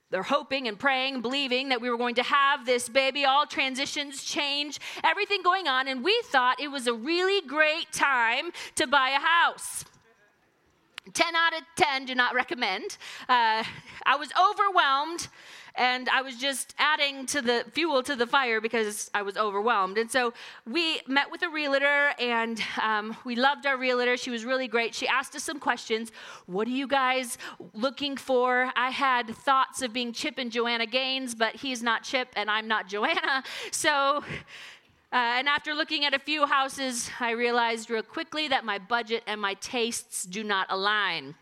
they're 0.09 0.23
hoping 0.23 0.67
and 0.67 0.79
praying, 0.79 1.21
believing 1.21 1.69
that 1.69 1.81
we 1.81 1.89
were 1.89 1.97
going 1.97 2.15
to 2.15 2.23
have 2.23 2.65
this 2.65 2.87
baby, 2.87 3.25
all 3.25 3.45
transitions, 3.45 4.23
change, 4.23 4.79
everything 5.03 5.43
going 5.43 5.67
on. 5.67 5.87
And 5.87 6.03
we 6.03 6.21
thought 6.25 6.61
it 6.61 6.69
was 6.69 6.87
a 6.87 6.93
really 6.93 7.45
great 7.45 7.91
time 7.91 8.51
to 8.75 8.87
buy 8.87 9.09
a 9.09 9.19
house. 9.19 9.83
10 11.13 11.35
out 11.35 11.53
of 11.53 11.61
10 11.75 12.05
do 12.05 12.15
not 12.15 12.33
recommend. 12.33 12.97
Uh, 13.27 13.63
I 14.05 14.15
was 14.17 14.29
overwhelmed 14.39 15.27
and 15.77 16.09
I 16.09 16.21
was 16.21 16.35
just 16.37 16.73
adding 16.77 17.25
to 17.27 17.41
the 17.41 17.63
fuel 17.71 18.01
to 18.03 18.15
the 18.15 18.25
fire 18.25 18.59
because 18.59 19.09
I 19.13 19.21
was 19.21 19.37
overwhelmed. 19.37 19.97
And 19.97 20.09
so 20.09 20.33
we 20.65 21.01
met 21.07 21.31
with 21.31 21.43
a 21.43 21.49
realtor, 21.49 22.13
and 22.19 22.61
um, 22.81 23.15
we 23.23 23.35
loved 23.35 23.65
our 23.65 23.77
realtor. 23.77 24.17
She 24.17 24.31
was 24.31 24.43
really 24.43 24.67
great. 24.67 24.95
She 24.95 25.07
asked 25.07 25.35
us 25.35 25.43
some 25.43 25.59
questions. 25.59 26.11
What 26.47 26.67
are 26.67 26.71
you 26.71 26.87
guys 26.87 27.37
looking 27.73 28.17
for? 28.17 28.71
I 28.75 28.89
had 28.89 29.27
thoughts 29.35 29.81
of 29.81 29.93
being 29.93 30.11
Chip 30.11 30.37
and 30.39 30.51
Joanna 30.51 30.87
Gaines, 30.87 31.35
but 31.35 31.55
he's 31.55 31.83
not 31.83 32.03
Chip 32.03 32.29
and 32.35 32.49
I'm 32.49 32.67
not 32.67 32.87
Joanna. 32.87 33.43
So. 33.71 34.23
Uh, 35.13 35.39
and 35.39 35.47
after 35.47 35.73
looking 35.73 36.03
at 36.03 36.13
a 36.13 36.19
few 36.19 36.45
houses, 36.45 37.09
I 37.19 37.31
realized 37.31 37.89
real 37.89 38.03
quickly 38.03 38.49
that 38.49 38.65
my 38.65 38.77
budget 38.77 39.23
and 39.25 39.39
my 39.39 39.53
tastes 39.53 40.25
do 40.25 40.43
not 40.43 40.67
align. 40.69 41.35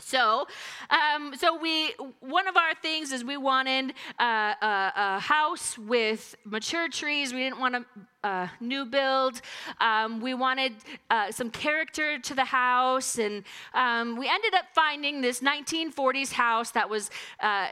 So, 0.00 0.46
um, 0.90 1.34
so 1.36 1.58
we 1.58 1.92
one 2.20 2.46
of 2.46 2.56
our 2.56 2.74
things 2.74 3.12
is 3.12 3.24
we 3.24 3.36
wanted 3.36 3.94
uh, 4.18 4.54
a, 4.62 4.92
a, 4.96 5.18
house 5.18 5.76
with 5.76 6.36
mature 6.44 6.88
trees. 6.88 7.32
We 7.34 7.40
didn't 7.40 7.58
want 7.58 7.74
a, 7.74 7.84
a 8.22 8.50
new 8.60 8.84
build. 8.84 9.40
Um, 9.80 10.20
we 10.20 10.34
wanted 10.34 10.74
uh, 11.10 11.32
some 11.32 11.50
character 11.50 12.18
to 12.20 12.34
the 12.34 12.44
house, 12.44 13.18
and 13.18 13.42
um, 13.74 14.16
we 14.16 14.28
ended 14.28 14.54
up 14.54 14.66
finding 14.72 15.20
this 15.20 15.40
1940s 15.40 16.32
house 16.32 16.70
that 16.70 16.88
was. 16.88 17.10
Uh, 17.40 17.68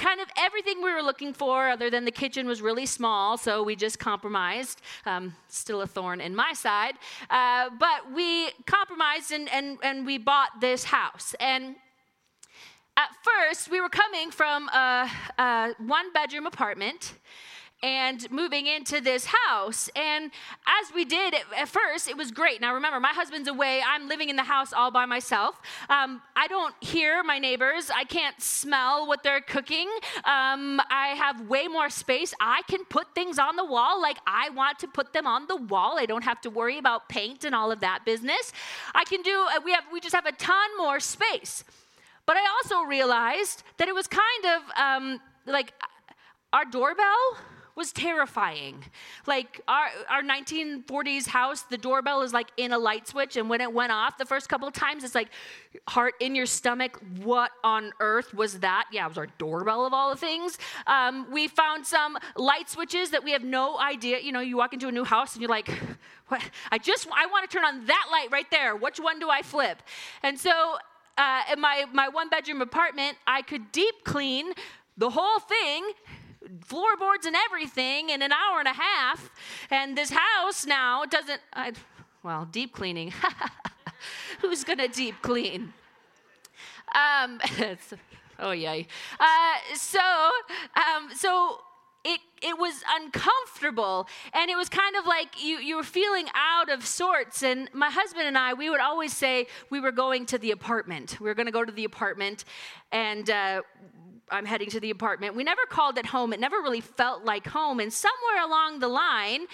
kind 0.00 0.20
of 0.20 0.28
everything 0.38 0.82
we 0.82 0.92
were 0.92 1.02
looking 1.02 1.34
for, 1.34 1.68
other 1.68 1.90
than 1.90 2.04
the 2.06 2.10
kitchen 2.10 2.46
was 2.46 2.62
really 2.62 2.86
small, 2.86 3.36
so 3.36 3.62
we 3.62 3.76
just 3.76 3.98
compromised. 3.98 4.80
Um, 5.04 5.34
still 5.48 5.82
a 5.82 5.86
thorn 5.86 6.20
in 6.20 6.34
my 6.34 6.54
side. 6.54 6.94
Uh, 7.28 7.68
but 7.78 8.10
we 8.14 8.50
compromised 8.66 9.30
and, 9.30 9.48
and, 9.50 9.78
and 9.82 10.06
we 10.06 10.16
bought 10.16 10.60
this 10.60 10.84
house. 10.84 11.34
And 11.38 11.76
at 12.96 13.10
first, 13.22 13.70
we 13.70 13.80
were 13.80 13.90
coming 13.90 14.30
from 14.30 14.68
a, 14.70 15.10
a 15.38 15.74
one 15.78 16.12
bedroom 16.12 16.46
apartment 16.46 17.14
and 17.82 18.30
moving 18.30 18.66
into 18.66 19.00
this 19.00 19.26
house. 19.26 19.88
And 19.96 20.30
as 20.66 20.94
we 20.94 21.04
did 21.04 21.34
at 21.56 21.68
first, 21.68 22.08
it 22.08 22.16
was 22.16 22.30
great. 22.30 22.60
Now 22.60 22.74
remember, 22.74 23.00
my 23.00 23.12
husband's 23.12 23.48
away. 23.48 23.80
I'm 23.86 24.08
living 24.08 24.28
in 24.28 24.36
the 24.36 24.42
house 24.42 24.72
all 24.72 24.90
by 24.90 25.06
myself. 25.06 25.60
Um, 25.88 26.20
I 26.36 26.46
don't 26.46 26.74
hear 26.80 27.22
my 27.22 27.38
neighbors. 27.38 27.90
I 27.94 28.04
can't 28.04 28.40
smell 28.40 29.06
what 29.06 29.22
they're 29.22 29.40
cooking. 29.40 29.88
Um, 30.24 30.80
I 30.90 31.14
have 31.16 31.48
way 31.48 31.68
more 31.68 31.88
space. 31.88 32.34
I 32.40 32.62
can 32.68 32.84
put 32.84 33.14
things 33.14 33.38
on 33.38 33.56
the 33.56 33.64
wall 33.64 34.00
like 34.00 34.18
I 34.26 34.50
want 34.50 34.78
to 34.80 34.88
put 34.88 35.12
them 35.12 35.26
on 35.26 35.46
the 35.46 35.56
wall. 35.56 35.98
I 35.98 36.06
don't 36.06 36.24
have 36.24 36.40
to 36.42 36.50
worry 36.50 36.78
about 36.78 37.08
paint 37.08 37.44
and 37.44 37.54
all 37.54 37.72
of 37.72 37.80
that 37.80 38.04
business. 38.04 38.52
I 38.94 39.04
can 39.04 39.22
do. 39.22 39.46
Uh, 39.56 39.60
we 39.64 39.72
have. 39.72 39.84
We 39.92 40.00
just 40.00 40.14
have 40.14 40.26
a 40.26 40.32
ton 40.32 40.76
more 40.76 41.00
space. 41.00 41.64
But 42.26 42.36
I 42.36 42.46
also 42.62 42.82
realized 42.82 43.62
that 43.78 43.88
it 43.88 43.94
was 43.94 44.06
kind 44.06 44.44
of 44.44 44.62
um, 44.78 45.20
like 45.46 45.72
our 46.52 46.64
doorbell 46.64 47.36
was 47.80 47.92
terrifying. 47.92 48.84
Like 49.26 49.62
our, 49.66 49.86
our 50.10 50.22
1940s 50.22 51.26
house, 51.26 51.62
the 51.62 51.78
doorbell 51.78 52.20
is 52.20 52.34
like 52.34 52.48
in 52.58 52.72
a 52.72 52.78
light 52.78 53.08
switch, 53.08 53.38
and 53.38 53.48
when 53.48 53.62
it 53.62 53.72
went 53.72 53.90
off 53.90 54.18
the 54.18 54.26
first 54.26 54.50
couple 54.50 54.70
times, 54.70 55.02
it's 55.02 55.14
like 55.14 55.30
heart 55.88 56.12
in 56.20 56.34
your 56.34 56.44
stomach. 56.44 57.00
What 57.22 57.52
on 57.64 57.92
earth 57.98 58.34
was 58.34 58.60
that? 58.60 58.84
Yeah, 58.92 59.06
it 59.06 59.08
was 59.08 59.16
our 59.16 59.28
doorbell 59.38 59.86
of 59.86 59.94
all 59.94 60.10
the 60.10 60.16
things. 60.16 60.58
Um, 60.86 61.26
we 61.32 61.48
found 61.48 61.86
some 61.86 62.18
light 62.36 62.68
switches 62.68 63.08
that 63.12 63.24
we 63.24 63.32
have 63.32 63.44
no 63.44 63.78
idea. 63.78 64.20
You 64.20 64.32
know, 64.32 64.40
you 64.40 64.58
walk 64.58 64.74
into 64.74 64.88
a 64.88 64.92
new 64.92 65.04
house 65.04 65.32
and 65.32 65.40
you're 65.40 65.48
like, 65.48 65.70
what? 66.28 66.42
I 66.70 66.76
just 66.76 67.08
I 67.10 67.24
want 67.26 67.48
to 67.48 67.56
turn 67.56 67.64
on 67.64 67.86
that 67.86 68.06
light 68.12 68.28
right 68.30 68.50
there. 68.50 68.76
Which 68.76 69.00
one 69.00 69.18
do 69.18 69.30
I 69.30 69.40
flip? 69.40 69.82
And 70.22 70.38
so 70.38 70.76
uh, 71.16 71.42
in 71.50 71.60
my, 71.60 71.86
my 71.94 72.08
one 72.08 72.28
bedroom 72.28 72.60
apartment, 72.60 73.16
I 73.26 73.40
could 73.40 73.72
deep 73.72 74.04
clean 74.04 74.52
the 74.98 75.08
whole 75.08 75.38
thing 75.38 75.92
floorboards 76.64 77.26
and 77.26 77.36
everything 77.46 78.10
in 78.10 78.22
an 78.22 78.32
hour 78.32 78.58
and 78.58 78.68
a 78.68 78.72
half. 78.72 79.30
And 79.70 79.96
this 79.96 80.10
house 80.10 80.66
now 80.66 81.04
doesn't, 81.04 81.40
I, 81.52 81.72
well, 82.22 82.46
deep 82.50 82.72
cleaning. 82.72 83.12
Who's 84.40 84.64
going 84.64 84.78
to 84.78 84.88
deep 84.88 85.16
clean? 85.22 85.72
Um, 86.94 87.40
oh, 88.38 88.52
yay. 88.52 88.86
Uh, 89.18 89.74
so, 89.74 90.00
um, 90.00 91.10
so 91.14 91.60
it, 92.04 92.20
it 92.42 92.58
was 92.58 92.82
uncomfortable 92.96 94.08
and 94.32 94.50
it 94.50 94.56
was 94.56 94.68
kind 94.68 94.96
of 94.96 95.06
like 95.06 95.42
you, 95.42 95.58
you 95.58 95.76
were 95.76 95.82
feeling 95.82 96.26
out 96.34 96.70
of 96.70 96.86
sorts 96.86 97.42
and 97.42 97.68
my 97.74 97.90
husband 97.90 98.26
and 98.26 98.38
i 98.38 98.54
we 98.54 98.70
would 98.70 98.80
always 98.80 99.14
say 99.14 99.46
we 99.68 99.80
were 99.80 99.92
going 99.92 100.24
to 100.24 100.38
the 100.38 100.50
apartment 100.50 101.18
we 101.20 101.26
were 101.26 101.34
going 101.34 101.44
to 101.44 101.52
go 101.52 101.62
to 101.62 101.72
the 101.72 101.84
apartment 101.84 102.46
and 102.90 103.28
uh, 103.28 103.60
I'm 104.30 104.46
heading 104.46 104.70
to 104.70 104.80
the 104.80 104.90
apartment. 104.90 105.34
We 105.34 105.44
never 105.44 105.62
called 105.68 105.98
it 105.98 106.06
home. 106.06 106.32
It 106.32 106.40
never 106.40 106.56
really 106.56 106.80
felt 106.80 107.24
like 107.24 107.46
home. 107.46 107.80
And 107.80 107.92
somewhere 107.92 108.44
along 108.44 108.78
the 108.78 108.88
line, 108.88 109.46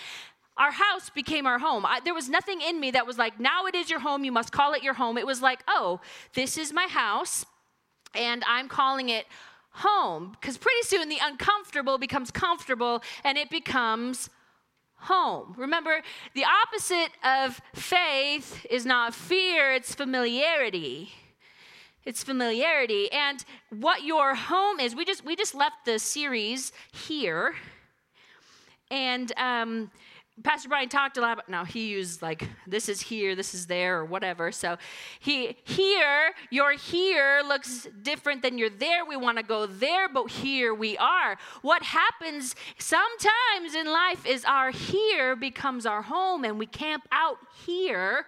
our 0.57 0.71
house 0.71 1.11
became 1.11 1.47
our 1.47 1.59
home. 1.59 1.85
I, 1.85 2.01
there 2.01 2.15
was 2.15 2.29
nothing 2.29 2.61
in 2.61 2.81
me 2.81 2.91
that 2.93 3.07
was 3.07 3.19
like, 3.19 3.39
now 3.39 3.67
it 3.67 3.75
is 3.75 3.91
your 3.91 4.01
home. 4.01 4.25
You 4.25 4.33
must 4.33 4.53
call 4.53 4.73
it 4.73 4.83
your 4.83 4.95
home. 4.95 5.19
It 5.19 5.27
was 5.27 5.43
like, 5.43 5.61
oh, 5.69 6.01
this 6.35 6.57
is 6.57 6.73
my 6.73 6.87
house, 6.87 7.45
and 8.15 8.43
I'm 8.47 8.69
calling 8.69 9.09
it 9.09 9.27
home. 9.71 10.37
Because 10.41 10.57
pretty 10.57 10.83
soon 10.83 11.09
the 11.09 11.19
uncomfortable 11.23 11.99
becomes 11.99 12.31
comfortable 12.31 13.03
and 13.25 13.37
it 13.37 13.51
becomes 13.51 14.31
home. 14.97 15.55
Remember, 15.59 16.01
the 16.35 16.45
opposite 16.45 17.11
of 17.23 17.61
faith 17.75 18.65
is 18.71 18.87
not 18.87 19.15
fear, 19.15 19.75
it's 19.75 19.95
familiarity 19.95 21.13
it's 22.07 22.23
familiarity. 22.23 23.11
And 23.13 23.45
what 23.71 24.05
your 24.05 24.35
home 24.35 24.81
is 24.81 24.95
we 24.95 25.05
just 25.05 25.25
we 25.25 25.37
just 25.37 25.55
left 25.55 25.85
the 25.85 25.99
series 25.99 26.73
here. 26.93 27.55
And 28.91 29.33
um, 29.37 29.91
pastor 30.45 30.69
brian 30.69 30.89
talked 30.89 31.17
a 31.17 31.21
lot 31.21 31.33
about 31.33 31.49
now 31.49 31.65
he 31.65 31.89
used 31.89 32.21
like 32.21 32.47
this 32.67 32.91
is 32.91 33.01
here 33.01 33.35
this 33.35 33.55
is 33.55 33.67
there 33.67 33.99
or 33.99 34.05
whatever. 34.05 34.53
So 34.53 34.77
he 35.19 35.57
here 35.65 36.33
your 36.51 36.73
here 36.75 37.43
looks 37.45 37.89
different 38.03 38.43
than 38.43 38.57
your 38.57 38.71
there. 38.71 39.05
We 39.05 39.17
want 39.17 39.39
to 39.39 39.43
go 39.43 39.67
there 39.67 40.09
but 40.09 40.31
here 40.31 40.73
we 40.73 40.97
are. 40.99 41.37
What 41.63 41.83
happens 41.83 42.55
sometimes 42.79 43.75
in 43.75 43.87
life 43.87 44.25
is 44.25 44.45
our 44.45 44.71
here 44.71 45.35
becomes 45.35 45.87
our 45.87 46.03
home 46.03 46.45
and 46.45 46.57
we 46.57 46.67
camp 46.67 47.03
out 47.11 47.39
here 47.67 48.27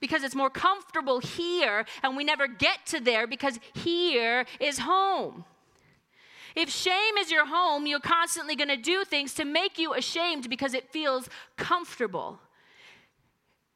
because 0.00 0.22
it's 0.22 0.34
more 0.34 0.50
comfortable 0.50 1.20
here 1.20 1.84
and 2.02 2.16
we 2.16 2.24
never 2.24 2.46
get 2.46 2.86
to 2.86 3.00
there 3.00 3.26
because 3.26 3.58
here 3.74 4.44
is 4.60 4.78
home. 4.80 5.44
If 6.54 6.70
shame 6.70 7.16
is 7.18 7.30
your 7.30 7.46
home, 7.46 7.86
you're 7.86 8.00
constantly 8.00 8.56
going 8.56 8.68
to 8.68 8.76
do 8.76 9.04
things 9.04 9.34
to 9.34 9.44
make 9.44 9.78
you 9.78 9.94
ashamed 9.94 10.48
because 10.50 10.74
it 10.74 10.90
feels 10.90 11.28
comfortable. 11.56 12.40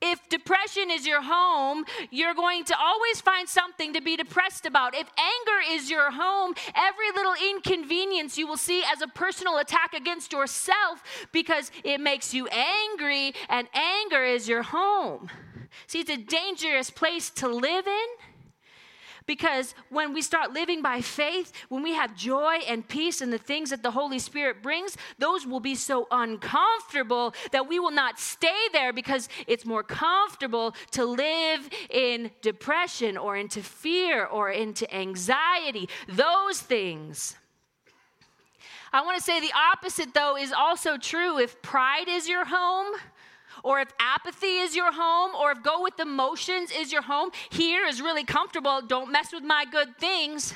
If 0.05 0.29
depression 0.29 0.91
is 0.91 1.07
your 1.07 1.23
home, 1.23 1.85
you're 2.11 2.35
going 2.35 2.65
to 2.65 2.77
always 2.77 3.21
find 3.21 3.49
something 3.49 3.93
to 3.93 4.01
be 4.01 4.17
depressed 4.17 4.67
about. 4.67 4.97
If 4.97 5.07
anger 5.17 5.61
is 5.71 5.89
your 5.89 6.11
home, 6.11 6.55
every 6.75 7.13
little 7.15 7.35
inconvenience 7.51 8.37
you 8.37 8.49
will 8.49 8.57
see 8.57 8.83
as 8.93 9.01
a 9.01 9.07
personal 9.07 9.59
attack 9.59 9.95
against 9.95 10.33
yourself 10.33 11.05
because 11.31 11.71
it 11.85 12.01
makes 12.01 12.35
you 12.35 12.49
angry, 12.49 13.33
and 13.49 13.69
anger 13.75 14.25
is 14.25 14.49
your 14.49 14.65
home. 14.65 15.31
See, 15.87 16.01
it's 16.01 16.11
a 16.11 16.17
dangerous 16.17 16.91
place 16.91 17.31
to 17.31 17.49
live 17.49 17.87
in. 17.87 18.07
Because 19.27 19.75
when 19.89 20.13
we 20.13 20.23
start 20.23 20.53
living 20.53 20.83
by 20.83 21.01
faith, 21.01 21.53
when 21.69 21.83
we 21.83 21.93
have 21.93 22.17
joy 22.17 22.57
and 22.69 22.87
peace 22.87 23.21
and 23.21 23.33
the 23.33 23.39
things 23.39 23.71
that 23.71 23.83
the 23.83 23.93
Holy 23.93 24.19
Spirit 24.19 24.63
brings, 24.63 24.97
those 25.19 25.47
will 25.47 25.61
be 25.61 25.75
so 25.75 26.09
uncomfortable 26.11 27.35
that 27.53 27.69
we 27.69 27.79
will 27.79 27.93
not 27.93 28.19
stay 28.19 28.69
there 28.73 28.93
because 28.93 29.29
it's 29.47 29.65
more 29.65 29.83
comfortable 29.83 30.75
to 30.93 31.05
live 31.05 31.69
in 31.91 32.31
depression 32.41 33.17
or 33.17 33.37
into 33.37 33.63
fear 33.63 34.27
or 34.27 34.51
into 34.51 34.93
anxiety. 34.95 35.89
Those 36.09 36.61
things. 36.61 37.37
I 38.93 39.03
want 39.03 39.17
to 39.17 39.25
say 39.25 39.41
the 39.41 39.53
opposite, 39.73 40.13
though, 40.13 40.37
is 40.37 40.53
also 40.53 40.99
true. 40.99 41.39
If 41.39 41.63
pride 41.63 42.09
is 42.09 42.29
your 42.29 42.45
home, 42.45 42.93
or 43.63 43.81
if 43.81 43.89
apathy 43.99 44.59
is 44.59 44.75
your 44.75 44.93
home, 44.93 45.33
or 45.35 45.53
if 45.53 45.63
go 45.63 45.83
with 45.83 45.97
the 45.97 46.05
motions 46.05 46.71
is 46.71 46.93
your 46.93 47.03
home, 47.03 47.31
here 47.51 47.85
is 47.85 48.01
really 48.01 48.25
comfortable. 48.25 48.83
Don't 48.83 49.11
mess 49.11 49.33
with 49.33 49.45
my 49.45 49.65
good 49.71 49.97
things. 49.99 50.55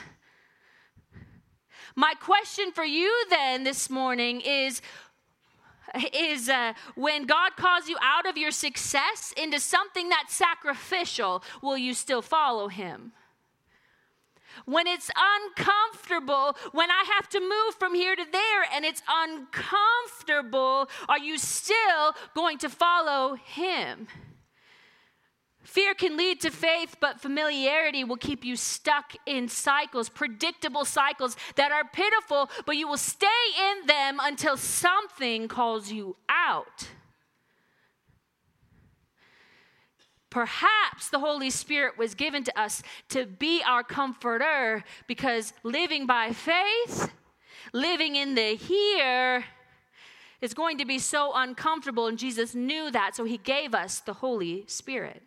My 1.94 2.14
question 2.20 2.72
for 2.72 2.84
you 2.84 3.10
then 3.30 3.64
this 3.64 3.88
morning 3.88 4.42
is 4.42 4.82
is 6.12 6.48
uh, 6.48 6.74
when 6.94 7.24
God 7.24 7.56
calls 7.56 7.88
you 7.88 7.96
out 8.02 8.26
of 8.26 8.36
your 8.36 8.50
success 8.50 9.32
into 9.36 9.60
something 9.60 10.08
that's 10.08 10.34
sacrificial, 10.34 11.42
will 11.62 11.78
you 11.78 11.94
still 11.94 12.22
follow 12.22 12.68
Him? 12.68 13.12
When 14.64 14.86
it's 14.86 15.10
uncomfortable, 15.16 16.56
when 16.72 16.90
I 16.90 17.04
have 17.14 17.28
to 17.30 17.40
move 17.40 17.74
from 17.78 17.94
here 17.94 18.16
to 18.16 18.24
there 18.30 18.64
and 18.74 18.84
it's 18.84 19.02
uncomfortable, 19.08 20.88
are 21.08 21.18
you 21.18 21.38
still 21.38 22.14
going 22.34 22.58
to 22.58 22.68
follow 22.68 23.34
Him? 23.34 24.08
Fear 25.66 25.94
can 25.94 26.16
lead 26.16 26.40
to 26.42 26.50
faith, 26.50 26.96
but 27.00 27.20
familiarity 27.20 28.04
will 28.04 28.16
keep 28.16 28.44
you 28.44 28.54
stuck 28.54 29.14
in 29.26 29.48
cycles, 29.48 30.08
predictable 30.08 30.84
cycles 30.84 31.36
that 31.56 31.72
are 31.72 31.82
pitiful, 31.92 32.48
but 32.64 32.76
you 32.76 32.86
will 32.86 32.96
stay 32.96 33.26
in 33.58 33.86
them 33.86 34.20
until 34.22 34.56
something 34.56 35.48
calls 35.48 35.90
you 35.90 36.16
out. 36.28 36.88
Perhaps 40.36 41.08
the 41.08 41.18
Holy 41.18 41.48
Spirit 41.48 41.96
was 41.96 42.14
given 42.14 42.44
to 42.44 42.60
us 42.60 42.82
to 43.08 43.24
be 43.24 43.62
our 43.66 43.82
comforter 43.82 44.84
because 45.06 45.54
living 45.62 46.06
by 46.06 46.34
faith, 46.34 47.10
living 47.72 48.16
in 48.16 48.34
the 48.34 48.54
here, 48.54 49.46
is 50.42 50.52
going 50.52 50.76
to 50.76 50.84
be 50.84 50.98
so 50.98 51.32
uncomfortable, 51.34 52.06
and 52.06 52.18
Jesus 52.18 52.54
knew 52.54 52.90
that, 52.90 53.16
so 53.16 53.24
he 53.24 53.38
gave 53.38 53.74
us 53.74 54.00
the 54.00 54.12
Holy 54.12 54.64
Spirit. 54.66 55.22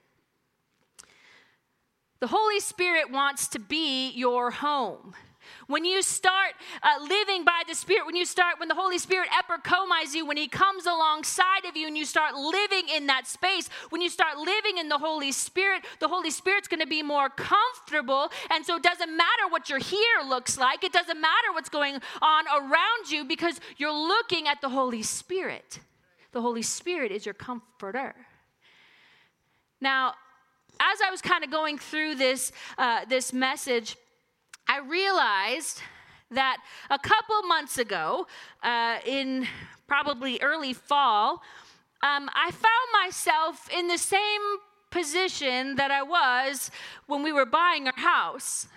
The 2.19 2.27
Holy 2.27 2.59
Spirit 2.59 3.11
wants 3.11 3.47
to 3.47 3.59
be 3.59 4.11
your 4.11 4.51
home. 4.51 5.15
When 5.67 5.85
you 5.85 6.01
start 6.01 6.53
uh, 6.81 7.03
living 7.03 7.43
by 7.43 7.61
the 7.67 7.75
Spirit, 7.75 8.05
when 8.05 8.15
you 8.15 8.25
start, 8.25 8.59
when 8.59 8.67
the 8.67 8.75
Holy 8.75 8.97
Spirit 8.97 9.29
epicomizes 9.29 10.15
you, 10.15 10.25
when 10.25 10.37
He 10.37 10.47
comes 10.47 10.85
alongside 10.85 11.65
of 11.67 11.75
you 11.75 11.87
and 11.87 11.97
you 11.97 12.05
start 12.05 12.35
living 12.35 12.89
in 12.93 13.07
that 13.07 13.27
space, 13.27 13.69
when 13.89 14.01
you 14.01 14.09
start 14.09 14.37
living 14.37 14.77
in 14.77 14.89
the 14.89 14.97
Holy 14.97 15.31
Spirit, 15.31 15.83
the 15.99 16.07
Holy 16.07 16.31
Spirit's 16.31 16.67
going 16.67 16.79
to 16.79 16.87
be 16.87 17.03
more 17.03 17.29
comfortable. 17.29 18.31
And 18.49 18.65
so 18.65 18.77
it 18.77 18.83
doesn't 18.83 19.15
matter 19.15 19.47
what 19.49 19.69
your 19.69 19.79
here 19.79 19.99
looks 20.27 20.57
like, 20.57 20.83
it 20.83 20.93
doesn't 20.93 21.19
matter 21.19 21.53
what's 21.53 21.69
going 21.69 21.99
on 22.21 22.45
around 22.47 23.09
you 23.09 23.25
because 23.25 23.59
you're 23.77 23.91
looking 23.91 24.47
at 24.47 24.61
the 24.61 24.69
Holy 24.69 25.03
Spirit. 25.03 25.79
The 26.31 26.41
Holy 26.41 26.61
Spirit 26.61 27.11
is 27.11 27.25
your 27.25 27.33
comforter. 27.33 28.15
Now, 29.81 30.13
as 30.79 30.99
I 31.05 31.11
was 31.11 31.21
kind 31.21 31.43
of 31.43 31.51
going 31.51 31.77
through 31.77 32.15
this, 32.15 32.51
uh, 32.77 33.05
this 33.05 33.33
message, 33.33 33.97
I 34.69 34.77
realized 34.81 35.81
that 36.29 36.57
a 36.91 36.99
couple 36.99 37.41
months 37.47 37.79
ago, 37.79 38.27
uh, 38.61 38.97
in 39.03 39.47
probably 39.87 40.39
early 40.43 40.73
fall, 40.73 41.41
um, 42.03 42.29
I 42.35 42.51
found 42.51 43.03
myself 43.03 43.67
in 43.75 43.87
the 43.87 43.97
same 43.97 44.41
position 44.91 45.75
that 45.77 45.89
I 45.89 46.03
was 46.03 46.69
when 47.07 47.23
we 47.23 47.33
were 47.33 47.47
buying 47.47 47.87
our 47.87 47.97
house 47.97 48.67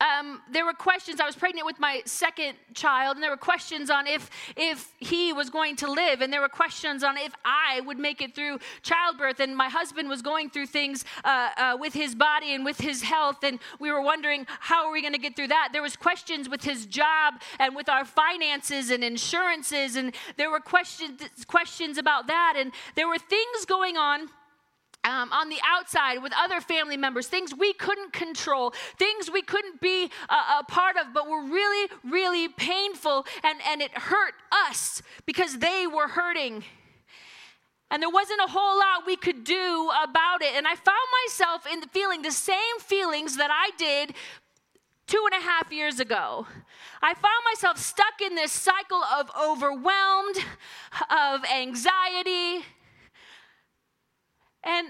um, 0.00 0.40
there 0.50 0.64
were 0.64 0.72
questions. 0.72 1.20
I 1.20 1.26
was 1.26 1.36
pregnant 1.36 1.66
with 1.66 1.78
my 1.78 2.02
second 2.04 2.56
child, 2.74 3.16
and 3.16 3.22
there 3.22 3.30
were 3.30 3.36
questions 3.36 3.90
on 3.90 4.06
if 4.06 4.30
if 4.56 4.92
he 4.98 5.32
was 5.32 5.50
going 5.50 5.76
to 5.76 5.90
live, 5.90 6.20
and 6.22 6.32
there 6.32 6.40
were 6.40 6.48
questions 6.48 7.04
on 7.04 7.16
if 7.16 7.32
I 7.44 7.80
would 7.82 7.98
make 7.98 8.22
it 8.22 8.34
through 8.34 8.58
childbirth. 8.82 9.40
And 9.40 9.56
my 9.56 9.68
husband 9.68 10.08
was 10.08 10.22
going 10.22 10.50
through 10.50 10.66
things 10.66 11.04
uh, 11.24 11.50
uh, 11.56 11.76
with 11.78 11.92
his 11.92 12.14
body 12.14 12.54
and 12.54 12.64
with 12.64 12.80
his 12.80 13.02
health, 13.02 13.44
and 13.44 13.58
we 13.78 13.90
were 13.90 14.02
wondering 14.02 14.46
how 14.48 14.86
are 14.86 14.92
we 14.92 15.02
going 15.02 15.12
to 15.12 15.18
get 15.18 15.36
through 15.36 15.48
that. 15.48 15.70
There 15.72 15.82
was 15.82 15.96
questions 15.96 16.48
with 16.48 16.62
his 16.64 16.86
job 16.86 17.34
and 17.58 17.76
with 17.76 17.88
our 17.88 18.04
finances 18.04 18.90
and 18.90 19.04
insurances, 19.04 19.96
and 19.96 20.14
there 20.36 20.50
were 20.50 20.60
questions 20.60 21.22
questions 21.46 21.98
about 21.98 22.26
that, 22.26 22.54
and 22.56 22.72
there 22.94 23.08
were 23.08 23.18
things 23.18 23.64
going 23.66 23.96
on 23.96 24.30
um, 25.04 25.32
on 25.32 25.48
the 25.48 25.58
outside 25.66 26.22
with 26.22 26.32
other 26.36 26.60
family 26.60 26.96
members, 26.96 27.26
things 27.26 27.54
we 27.54 27.72
couldn't 27.72 28.12
control, 28.12 28.74
things 28.98 29.30
we 29.30 29.42
couldn't 29.42 29.80
be 29.80 30.10
a, 30.28 30.34
a, 30.60 30.64
part 30.68 30.96
of, 30.96 31.14
but 31.14 31.28
were 31.28 31.42
really, 31.42 31.90
really 32.04 32.48
painful, 32.48 33.26
and, 33.42 33.58
and 33.66 33.80
it 33.80 33.92
hurt 33.92 34.34
us 34.52 35.02
because 35.24 35.58
they 35.58 35.86
were 35.86 36.08
hurting. 36.08 36.64
And 37.90 38.02
there 38.02 38.10
wasn't 38.10 38.40
a 38.44 38.50
whole 38.50 38.78
lot 38.78 39.06
we 39.06 39.16
could 39.16 39.42
do 39.42 39.90
about 40.04 40.42
it. 40.42 40.54
And 40.54 40.66
I 40.66 40.76
found 40.76 40.98
myself 41.26 41.66
in 41.66 41.80
the 41.80 41.88
feeling 41.88 42.22
the 42.22 42.30
same 42.30 42.78
feelings 42.78 43.36
that 43.36 43.50
I 43.50 43.70
did 43.76 44.14
two 45.08 45.26
and 45.32 45.42
a 45.42 45.44
half 45.44 45.72
years 45.72 45.98
ago. 45.98 46.46
I 47.02 47.14
found 47.14 47.42
myself 47.52 47.78
stuck 47.78 48.20
in 48.24 48.36
this 48.36 48.52
cycle 48.52 49.02
of 49.02 49.28
overwhelmed, 49.36 50.36
of 51.10 51.44
anxiety, 51.46 52.64
and 54.64 54.88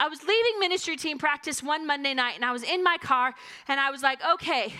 I 0.00 0.08
was 0.08 0.20
leaving 0.22 0.58
ministry 0.58 0.96
team 0.96 1.18
practice 1.18 1.62
one 1.62 1.86
Monday 1.86 2.12
night 2.14 2.34
and 2.34 2.44
I 2.44 2.52
was 2.52 2.62
in 2.62 2.82
my 2.82 2.96
car 2.98 3.34
and 3.68 3.78
I 3.78 3.90
was 3.90 4.02
like, 4.02 4.20
okay, 4.34 4.74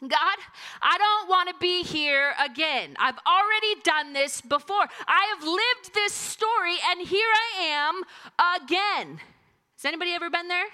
God, 0.00 0.38
I 0.80 0.96
don't 0.98 1.28
want 1.28 1.48
to 1.48 1.54
be 1.58 1.82
here 1.82 2.34
again. 2.38 2.94
I've 3.00 3.18
already 3.26 3.80
done 3.82 4.12
this 4.12 4.40
before. 4.40 4.86
I 5.06 5.34
have 5.34 5.42
lived 5.42 5.94
this 5.94 6.12
story 6.12 6.76
and 6.90 7.08
here 7.08 7.26
I 7.26 7.64
am 7.64 8.02
again. 8.62 9.18
Has 9.76 9.84
anybody 9.84 10.12
ever 10.12 10.30
been 10.30 10.46
there? 10.46 10.66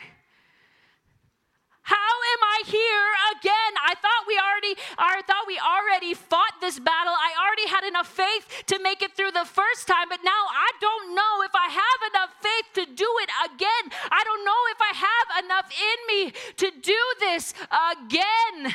How 1.83 1.95
am 1.97 2.41
I 2.43 2.63
here 2.67 3.11
again? 3.37 3.73
I 3.85 3.95
thought 3.95 4.25
we 4.27 4.41
already 4.41 4.81
I 4.99 5.23
thought 5.27 5.45
we 5.47 5.59
already 5.59 6.15
fought 6.15 6.44
this 6.65 6.79
battle. 6.79 7.13
I 7.13 7.31
already 7.37 7.69
had 7.69 7.85
enough 7.85 8.09
faith 8.09 8.65
to 8.67 8.79
make 8.83 9.03
it 9.03 9.15
through 9.17 9.33
the 9.33 9.45
first 9.45 9.87
time, 9.87 10.09
but 10.09 10.21
now 10.25 10.43
I 10.51 10.71
don't 10.81 11.15
know 11.15 11.43
if 11.45 11.53
I 11.55 11.69
have 11.69 12.01
enough 12.11 12.31
faith 12.41 12.69
to 12.81 12.85
do 12.95 13.09
it 13.23 13.31
again. 13.45 13.85
I 14.11 14.25
don't 14.25 14.45
know 14.45 14.61
if 14.73 14.81
I 14.81 14.93
have 15.09 15.45
enough 15.45 15.69
in 15.93 15.99
me 16.09 16.33
to 16.57 16.71
do 16.81 17.01
this 17.21 17.53
again. 17.93 18.75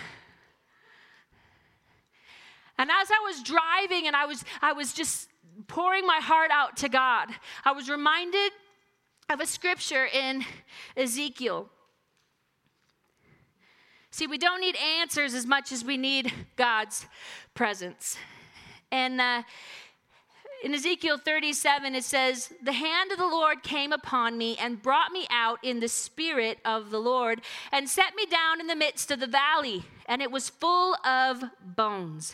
And 2.78 2.90
as 2.92 3.10
I 3.10 3.20
was 3.26 3.42
driving 3.44 4.08
and 4.08 4.16
I 4.16 4.26
was 4.26 4.46
I 4.62 4.74
was 4.74 4.94
just 4.94 5.28
pouring 5.68 6.06
my 6.06 6.20
heart 6.22 6.52
out 6.52 6.78
to 6.78 6.90
God, 6.90 7.30
I 7.66 7.72
was 7.72 7.90
reminded 7.90 8.52
of 9.30 9.40
a 9.42 9.46
scripture 9.46 10.06
in 10.06 10.46
Ezekiel 10.96 11.70
See, 14.12 14.28
we 14.28 14.38
don't 14.38 14.60
need 14.60 14.76
answers 14.76 15.34
as 15.34 15.46
much 15.46 15.72
as 15.72 15.86
we 15.86 15.96
need 15.96 16.34
God's 16.56 17.06
presence. 17.60 18.18
And 18.90 19.20
uh, 19.20 19.44
in 20.64 20.74
Ezekiel 20.74 21.18
37, 21.18 21.94
it 21.94 22.06
says, 22.06 22.54
The 22.64 22.72
hand 22.72 23.12
of 23.12 23.18
the 23.18 23.28
Lord 23.28 23.64
came 23.64 23.92
upon 23.92 24.38
me 24.38 24.56
and 24.62 24.82
brought 24.82 25.12
me 25.12 25.28
out 25.30 25.60
in 25.62 25.82
the 25.82 25.90
spirit 25.90 26.60
of 26.64 26.90
the 26.90 27.00
Lord 27.00 27.42
and 27.74 27.90
set 27.90 28.16
me 28.16 28.26
down 28.28 28.62
in 28.62 28.68
the 28.68 28.78
midst 28.78 29.12
of 29.12 29.20
the 29.20 29.28
valley, 29.28 29.84
and 30.08 30.22
it 30.22 30.32
was 30.32 30.48
full 30.48 30.96
of 31.06 31.44
bones. 31.62 32.34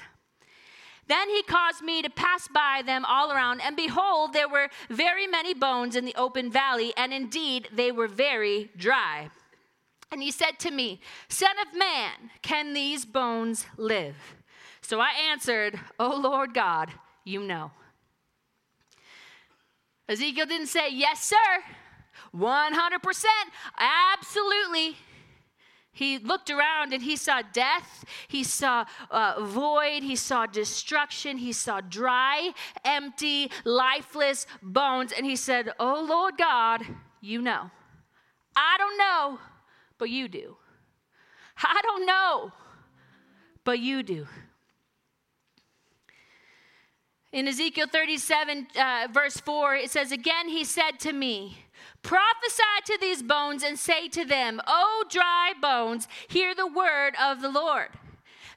Then 1.08 1.28
he 1.30 1.42
caused 1.42 1.82
me 1.82 2.04
to 2.04 2.10
pass 2.12 2.48
by 2.48 2.84
them 2.86 3.04
all 3.04 3.32
around, 3.32 3.62
and 3.62 3.76
behold, 3.76 4.32
there 4.32 4.48
were 4.48 4.70
very 4.92 5.26
many 5.26 5.56
bones 5.56 5.96
in 5.96 6.06
the 6.06 6.14
open 6.16 6.52
valley, 6.52 6.94
and 6.96 7.12
indeed 7.12 7.70
they 7.74 7.92
were 7.92 8.08
very 8.08 8.70
dry. 8.78 9.32
And 10.12 10.22
he 10.22 10.30
said 10.30 10.60
to 10.60 10.70
me, 10.70 11.02
Son 11.30 11.56
of 11.66 11.76
man, 11.76 12.30
can 12.44 12.76
these 12.76 13.06
bones 13.06 13.66
live? 13.76 14.36
So 14.86 15.00
I 15.00 15.12
answered, 15.32 15.80
Oh 16.00 16.16
Lord 16.16 16.54
God, 16.54 16.92
you 17.24 17.42
know. 17.42 17.72
Ezekiel 20.08 20.46
didn't 20.46 20.68
say, 20.68 20.90
Yes, 20.92 21.24
sir, 21.24 21.64
100%, 22.36 23.26
absolutely. 23.78 24.98
He 25.92 26.18
looked 26.18 26.50
around 26.50 26.94
and 26.94 27.02
he 27.02 27.16
saw 27.16 27.42
death, 27.54 28.04
he 28.28 28.44
saw 28.44 28.86
uh, 29.10 29.42
void, 29.42 30.04
he 30.04 30.18
saw 30.18 30.46
destruction, 30.46 31.38
he 31.38 31.54
saw 31.54 31.80
dry, 31.80 32.52
empty, 32.84 33.50
lifeless 33.64 34.46
bones. 34.62 35.14
And 35.14 35.26
he 35.26 35.38
said, 35.38 35.72
Oh 35.80 36.06
Lord 36.08 36.38
God, 36.38 36.86
you 37.22 37.42
know. 37.42 37.72
I 38.58 38.76
don't 38.78 38.98
know 38.98 39.40
but 39.98 40.10
you 40.10 40.28
do. 40.28 40.56
I 41.58 41.80
don't 41.84 42.06
know, 42.06 42.52
but 43.64 43.80
you 43.80 44.04
do. 44.04 44.28
In 47.36 47.50
Ezekiel 47.50 47.88
37, 47.92 48.68
uh, 48.80 49.08
verse 49.12 49.36
4, 49.42 49.76
it 49.76 49.92
says, 49.92 50.14
Again, 50.14 50.48
he 50.48 50.64
said 50.64 51.02
to 51.02 51.12
me, 51.12 51.58
Prophesy 52.02 52.64
to 52.86 52.98
these 53.02 53.22
bones 53.22 53.62
and 53.62 53.78
say 53.78 54.08
to 54.08 54.24
them, 54.24 54.62
O 54.66 55.04
dry 55.10 55.52
bones, 55.62 56.08
hear 56.30 56.56
the 56.56 56.66
word 56.66 57.12
of 57.22 57.42
the 57.42 57.50
Lord. 57.50 57.90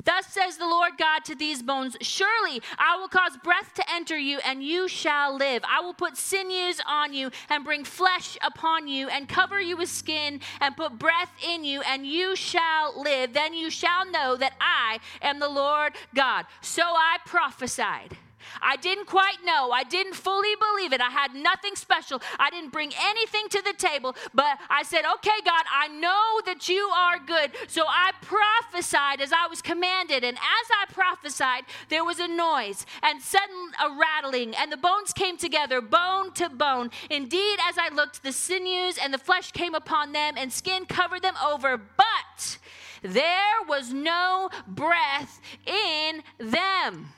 Thus 0.05 0.29
says 0.29 0.59
the 0.59 0.69
Lord 0.69 0.93
God 0.97 1.25
to 1.25 1.35
these 1.35 1.61
bones 1.61 1.97
Surely 2.03 2.63
I 2.79 2.97
will 2.97 3.09
cause 3.09 3.37
breath 3.43 3.75
to 3.75 3.93
enter 3.93 4.17
you, 4.17 4.39
and 4.47 4.63
you 4.63 4.87
shall 4.87 5.37
live. 5.37 5.65
I 5.69 5.81
will 5.81 5.93
put 5.93 6.17
sinews 6.17 6.81
on 6.87 7.13
you, 7.13 7.33
and 7.51 7.65
bring 7.65 7.83
flesh 7.83 8.39
upon 8.43 8.87
you, 8.87 9.09
and 9.09 9.29
cover 9.29 9.61
you 9.61 9.77
with 9.77 9.89
skin, 9.89 10.41
and 10.61 10.77
put 10.77 11.01
breath 11.01 11.33
in 11.45 11.65
you, 11.65 11.81
and 11.81 12.07
you 12.07 12.37
shall 12.37 13.03
live. 13.03 13.33
Then 13.33 13.55
you 13.55 13.71
shall 13.71 14.09
know 14.09 14.37
that 14.37 14.53
I 14.61 15.01
am 15.21 15.41
the 15.41 15.49
Lord 15.49 15.95
God. 16.15 16.47
So 16.61 16.85
I 16.85 17.17
prophesied. 17.27 18.17
I 18.61 18.77
didn't 18.77 19.07
quite 19.07 19.39
know. 19.45 19.71
I 19.71 19.85
didn't 19.85 20.15
fully 20.15 20.55
believe 20.57 20.93
it. 20.93 21.01
I 21.01 21.11
had 21.11 21.35
nothing 21.35 21.77
special. 21.77 22.21
I 22.39 22.51
didn't 22.51 22.73
bring 22.73 22.93
anything 23.01 23.49
to 23.51 23.63
the 23.63 23.73
table, 23.73 24.15
but 24.35 24.59
I 24.69 24.83
said, 24.83 25.03
Okay, 25.17 25.41
God, 25.45 25.65
I 25.73 25.89
know 25.89 26.41
that 26.47 26.69
you 26.69 26.91
are 26.95 27.19
good. 27.19 27.53
So 27.67 27.85
I 27.87 28.13
prophesied 28.23 29.21
as 29.21 29.33
I 29.33 29.47
was 29.49 29.63
commanded. 29.63 30.25
And 30.25 30.37
as 30.37 30.69
I 30.81 30.93
prophesied, 30.93 31.65
there 31.89 32.05
was 32.05 32.19
a 32.19 32.29
noise 32.29 32.87
and 33.03 33.23
sudden 33.23 33.73
a 33.83 33.97
rattling, 33.99 34.55
and 34.55 34.71
the 34.71 34.77
bones 34.77 35.13
came 35.13 35.37
together, 35.37 35.81
bone 35.81 36.33
to 36.35 36.49
bone. 36.49 36.91
Indeed, 37.11 37.59
as 37.69 37.77
I 37.79 37.89
looked, 37.95 38.23
the 38.23 38.33
sinews 38.33 38.99
and 38.99 39.13
the 39.13 39.19
flesh 39.19 39.53
came 39.53 39.75
upon 39.75 40.13
them, 40.13 40.35
and 40.37 40.53
skin 40.53 40.87
covered 40.87 41.23
them 41.23 41.37
over, 41.45 41.77
but 41.77 42.59
there 43.03 43.63
was 43.69 43.93
no 43.93 44.51
breath 44.67 45.41
in 45.67 46.23
them. 46.39 47.13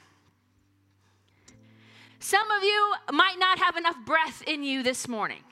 Some 2.23 2.51
of 2.51 2.63
you 2.63 2.95
might 3.13 3.39
not 3.39 3.59
have 3.59 3.77
enough 3.79 3.97
breath 4.05 4.43
in 4.47 4.63
you 4.63 4.83
this 4.83 5.09
morning. 5.09 5.43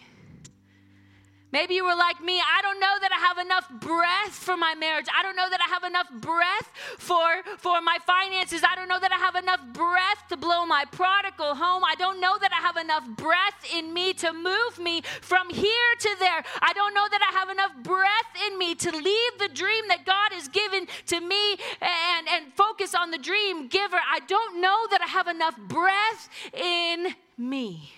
Maybe 1.51 1.75
you 1.75 1.85
were 1.85 1.97
like 1.97 2.21
me. 2.21 2.41
I 2.41 2.61
don't 2.61 2.79
know 2.79 2.97
that 3.01 3.11
I 3.11 3.21
have 3.27 3.39
enough 3.39 3.71
breath 3.81 4.35
for 4.35 4.57
my 4.57 4.75
marriage. 4.75 5.07
I 5.17 5.23
don't 5.23 5.35
know 5.35 5.49
that 5.49 5.61
I 5.61 5.69
have 5.69 5.85
enough 5.85 6.11
breath 6.21 6.71
for, 6.99 7.43
for 7.57 7.81
my 7.81 7.97
finances. 8.07 8.63
I 8.69 8.75
don't 8.75 8.89
know 8.89 9.01
that 9.01 9.13
I 9.13 9.17
have 9.17 9.35
enough 9.35 9.61
breath 9.73 10.29
to 10.29 10.37
blow 10.37 10.67
my 10.67 10.85
prodigal 10.93 11.55
home. 11.55 11.85
I 11.85 11.95
don't 11.95 12.21
know 12.21 12.37
that 12.39 12.53
I 12.53 12.61
have 12.61 12.77
enough 12.77 13.05
breath 13.17 13.65
in 13.75 13.95
me 13.95 14.13
to 14.15 14.33
move 14.33 14.79
me 14.79 15.01
from 15.23 15.49
here 15.49 15.93
to 16.01 16.17
there. 16.19 16.45
I 16.61 16.73
don't 16.75 16.93
know 16.93 17.07
that 17.11 17.23
I 17.23 17.39
have 17.39 17.49
enough 17.49 17.73
breath 17.83 18.31
in 18.47 18.59
me 18.59 18.75
to 18.75 18.91
leave 18.91 19.33
the 19.39 19.49
dream 19.49 19.89
that 19.89 20.05
God 20.05 20.33
has 20.33 20.49
given 20.49 20.87
to 21.07 21.21
me 21.21 21.53
and, 21.81 22.29
and 22.29 22.53
focus 22.55 22.95
on 22.95 23.11
the 23.11 23.19
dream 23.19 23.69
giver. 23.69 23.97
I 23.97 24.21
don't 24.27 24.61
know 24.61 24.87
that 24.91 25.01
I 25.01 25.07
have 25.07 25.29
enough 25.29 25.57
breath 25.57 26.29
in 26.53 27.15
me. 27.39 27.93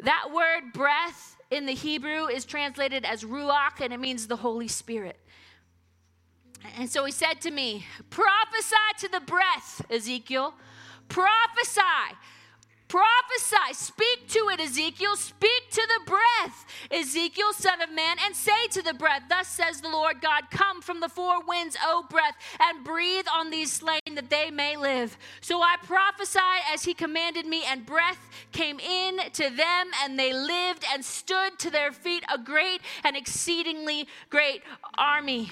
That 0.00 0.30
word 0.32 0.72
breath 0.72 1.36
in 1.50 1.66
the 1.66 1.74
Hebrew 1.74 2.26
is 2.26 2.44
translated 2.44 3.04
as 3.04 3.24
ruach, 3.24 3.80
and 3.80 3.92
it 3.92 3.98
means 4.00 4.26
the 4.26 4.36
Holy 4.36 4.68
Spirit. 4.68 5.18
And 6.76 6.90
so 6.90 7.04
he 7.04 7.12
said 7.12 7.40
to 7.42 7.50
me, 7.50 7.86
Prophesy 8.10 8.76
to 9.00 9.08
the 9.08 9.20
breath, 9.20 9.84
Ezekiel. 9.90 10.54
Prophesy 11.08 11.80
Prophesy, 12.88 13.74
speak 13.74 14.28
to 14.28 14.48
it, 14.50 14.60
Ezekiel. 14.60 15.14
Speak 15.16 15.70
to 15.72 15.86
the 15.86 16.10
breath, 16.10 16.64
Ezekiel, 16.90 17.52
son 17.52 17.82
of 17.82 17.92
man, 17.92 18.16
and 18.24 18.34
say 18.34 18.66
to 18.70 18.80
the 18.80 18.94
breath, 18.94 19.24
Thus 19.28 19.46
says 19.46 19.82
the 19.82 19.90
Lord 19.90 20.22
God, 20.22 20.44
Come 20.50 20.80
from 20.80 21.00
the 21.00 21.08
four 21.10 21.44
winds, 21.44 21.76
O 21.84 22.06
breath, 22.08 22.34
and 22.58 22.82
breathe 22.82 23.26
on 23.32 23.50
these 23.50 23.70
slain 23.70 24.00
that 24.14 24.30
they 24.30 24.50
may 24.50 24.78
live. 24.78 25.18
So 25.42 25.60
I 25.60 25.76
prophesied 25.84 26.62
as 26.72 26.84
he 26.84 26.94
commanded 26.94 27.44
me, 27.46 27.62
and 27.68 27.84
breath 27.84 28.30
came 28.52 28.80
in 28.80 29.18
to 29.34 29.50
them, 29.50 29.90
and 30.02 30.18
they 30.18 30.32
lived 30.32 30.84
and 30.90 31.04
stood 31.04 31.58
to 31.58 31.70
their 31.70 31.92
feet, 31.92 32.24
a 32.32 32.38
great 32.38 32.80
and 33.04 33.16
exceedingly 33.16 34.08
great 34.30 34.62
army 34.96 35.50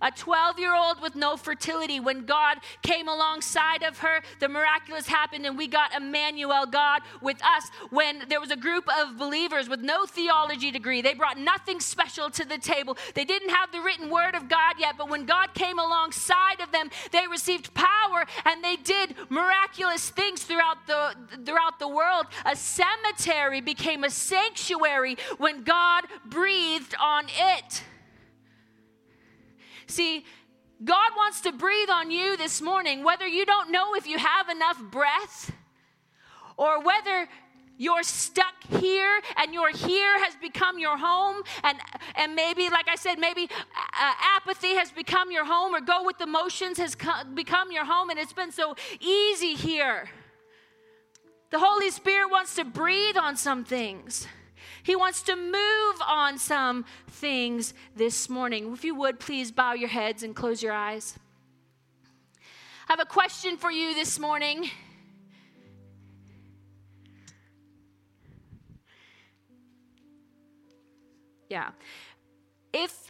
a 0.00 0.10
12 0.10 0.58
year 0.58 0.74
old 0.74 1.00
with 1.00 1.14
no 1.14 1.36
fertility. 1.36 2.00
When 2.00 2.24
God 2.24 2.58
came 2.82 3.08
alongside 3.08 3.82
of 3.82 3.98
her, 3.98 4.22
the 4.40 4.48
miraculous 4.48 5.06
happened, 5.06 5.46
and 5.46 5.56
we 5.56 5.66
got 5.66 5.94
Emmanuel, 5.94 6.66
God 6.66 7.02
with 7.20 7.42
us. 7.44 7.70
When 7.90 8.24
there 8.28 8.40
was 8.40 8.50
a 8.50 8.56
group 8.56 8.84
of 9.00 9.16
believers 9.16 9.68
with 9.68 9.80
no 9.80 10.06
theology 10.06 10.70
degree, 10.70 11.02
they 11.02 11.14
brought 11.14 11.38
nothing 11.38 11.80
special 11.80 12.30
to 12.30 12.44
the 12.44 12.58
table. 12.58 12.96
They 13.14 13.24
didn't 13.24 13.50
have 13.50 13.72
the 13.72 13.80
written 13.80 14.10
word 14.10 14.34
of 14.34 14.48
God 14.48 14.74
yet, 14.78 14.94
but 14.96 15.08
when 15.08 15.26
God 15.26 15.54
came 15.54 15.78
alongside 15.78 16.60
of 16.62 16.72
them, 16.72 16.90
they 17.12 17.26
received 17.26 17.74
power 17.74 18.26
and 18.44 18.62
they 18.62 18.76
did 18.76 19.14
miraculous 19.28 20.10
things 20.10 20.42
throughout 20.42 20.86
the, 20.86 21.14
throughout 21.44 21.78
the 21.78 21.88
world. 21.88 22.26
A 22.44 22.56
cemetery 22.56 23.60
became 23.60 24.04
a 24.04 24.10
sanctuary 24.10 25.16
when 25.38 25.64
God 25.64 26.04
breathed 26.24 26.94
on 27.00 27.26
it. 27.28 27.82
See, 29.88 30.24
God 30.84 31.10
wants 31.16 31.40
to 31.40 31.52
breathe 31.52 31.90
on 31.90 32.10
you 32.10 32.36
this 32.36 32.62
morning, 32.62 33.02
whether 33.02 33.26
you 33.26 33.44
don't 33.44 33.72
know 33.72 33.94
if 33.94 34.06
you 34.06 34.18
have 34.18 34.48
enough 34.48 34.80
breath 34.90 35.50
or 36.56 36.82
whether 36.82 37.28
you're 37.76 38.02
stuck 38.02 38.54
here 38.80 39.20
and 39.36 39.54
your 39.54 39.70
here 39.70 40.18
has 40.24 40.34
become 40.36 40.78
your 40.78 40.98
home 40.98 41.42
and 41.62 41.78
and 42.16 42.34
maybe 42.34 42.68
like 42.68 42.88
i 42.88 42.96
said 42.96 43.20
maybe 43.20 43.44
uh, 43.44 44.12
apathy 44.36 44.74
has 44.74 44.90
become 44.90 45.30
your 45.30 45.44
home 45.44 45.72
or 45.72 45.80
go 45.80 46.04
with 46.04 46.18
the 46.18 46.26
motions 46.26 46.76
has 46.76 46.96
become 47.34 47.70
your 47.70 47.84
home 47.84 48.10
and 48.10 48.18
it's 48.18 48.32
been 48.32 48.50
so 48.50 48.74
easy 49.00 49.54
here. 49.54 50.08
The 51.50 51.58
holy 51.58 51.90
spirit 51.90 52.30
wants 52.30 52.56
to 52.56 52.64
breathe 52.64 53.16
on 53.16 53.36
some 53.36 53.64
things 53.64 54.26
he 54.88 54.96
wants 54.96 55.20
to 55.20 55.36
move 55.36 56.02
on 56.06 56.38
some 56.38 56.86
things 57.08 57.74
this 57.94 58.30
morning. 58.30 58.72
If 58.72 58.84
you 58.84 58.94
would, 58.94 59.20
please 59.20 59.52
bow 59.52 59.74
your 59.74 59.90
heads 59.90 60.22
and 60.22 60.34
close 60.34 60.62
your 60.62 60.72
eyes. 60.72 61.18
I 62.88 62.92
have 62.92 63.00
a 63.00 63.04
question 63.04 63.58
for 63.58 63.70
you 63.70 63.94
this 63.94 64.18
morning. 64.18 64.70
Yeah. 71.50 71.72
If 72.72 73.07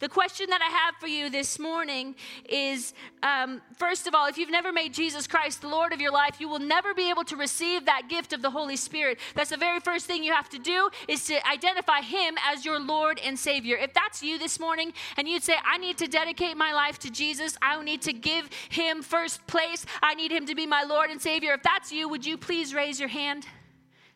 the 0.00 0.08
question 0.08 0.48
that 0.50 0.60
I 0.62 0.70
have 0.70 0.94
for 0.96 1.08
you 1.08 1.28
this 1.28 1.58
morning 1.58 2.14
is 2.48 2.94
um, 3.22 3.60
first 3.76 4.06
of 4.06 4.14
all, 4.14 4.28
if 4.28 4.38
you've 4.38 4.50
never 4.50 4.72
made 4.72 4.94
Jesus 4.94 5.26
Christ 5.26 5.60
the 5.60 5.68
Lord 5.68 5.92
of 5.92 6.00
your 6.00 6.12
life, 6.12 6.40
you 6.40 6.48
will 6.48 6.60
never 6.60 6.94
be 6.94 7.10
able 7.10 7.24
to 7.24 7.36
receive 7.36 7.86
that 7.86 8.02
gift 8.08 8.32
of 8.32 8.40
the 8.40 8.50
Holy 8.50 8.76
Spirit. 8.76 9.18
That's 9.34 9.50
the 9.50 9.56
very 9.56 9.80
first 9.80 10.06
thing 10.06 10.22
you 10.22 10.32
have 10.32 10.48
to 10.50 10.58
do 10.58 10.88
is 11.08 11.24
to 11.26 11.44
identify 11.48 12.00
Him 12.00 12.36
as 12.48 12.64
your 12.64 12.78
Lord 12.78 13.20
and 13.24 13.36
Savior. 13.36 13.76
If 13.76 13.92
that's 13.92 14.22
you 14.22 14.38
this 14.38 14.60
morning 14.60 14.92
and 15.16 15.28
you'd 15.28 15.42
say, 15.42 15.54
I 15.64 15.78
need 15.78 15.98
to 15.98 16.06
dedicate 16.06 16.56
my 16.56 16.72
life 16.72 17.00
to 17.00 17.10
Jesus, 17.10 17.56
I 17.60 17.82
need 17.82 18.02
to 18.02 18.12
give 18.12 18.48
Him 18.68 19.02
first 19.02 19.44
place, 19.48 19.84
I 20.00 20.14
need 20.14 20.30
Him 20.30 20.46
to 20.46 20.54
be 20.54 20.66
my 20.66 20.84
Lord 20.84 21.10
and 21.10 21.20
Savior. 21.20 21.54
If 21.54 21.64
that's 21.64 21.90
you, 21.90 22.08
would 22.08 22.24
you 22.24 22.38
please 22.38 22.72
raise 22.72 23.00
your 23.00 23.08
hand? 23.08 23.46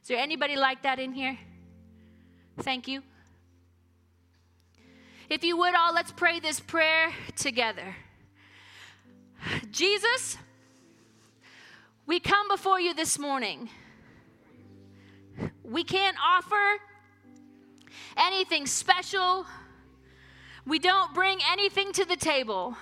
Is 0.02 0.08
there 0.08 0.18
anybody 0.18 0.54
like 0.54 0.82
that 0.82 1.00
in 1.00 1.12
here? 1.12 1.38
Thank 2.60 2.86
you. 2.86 3.02
If 5.32 5.42
you 5.44 5.56
would 5.56 5.74
all, 5.74 5.94
let's 5.94 6.12
pray 6.12 6.40
this 6.40 6.60
prayer 6.60 7.10
together. 7.36 7.96
Jesus, 9.70 10.36
we 12.04 12.20
come 12.20 12.48
before 12.48 12.78
you 12.78 12.92
this 12.92 13.18
morning. 13.18 13.70
We 15.64 15.84
can't 15.84 16.18
offer 16.22 16.82
anything 18.14 18.66
special. 18.66 19.46
We 20.66 20.78
don't 20.78 21.14
bring 21.14 21.38
anything 21.50 21.92
to 21.94 22.04
the 22.04 22.16
table. 22.16 22.76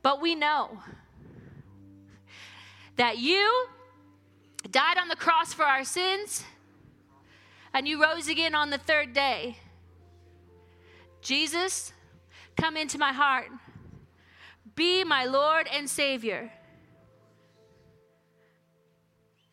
But 0.00 0.22
we 0.22 0.34
know 0.34 0.80
that 2.96 3.18
you 3.18 3.66
died 4.70 4.96
on 4.96 5.08
the 5.08 5.16
cross 5.16 5.52
for 5.52 5.66
our 5.66 5.84
sins 5.84 6.44
and 7.74 7.86
you 7.86 8.02
rose 8.02 8.28
again 8.28 8.54
on 8.54 8.70
the 8.70 8.78
third 8.78 9.12
day. 9.12 9.58
Jesus, 11.26 11.92
come 12.56 12.76
into 12.76 12.98
my 12.98 13.12
heart. 13.12 13.48
Be 14.76 15.02
my 15.02 15.24
Lord 15.24 15.66
and 15.66 15.90
Savior. 15.90 16.52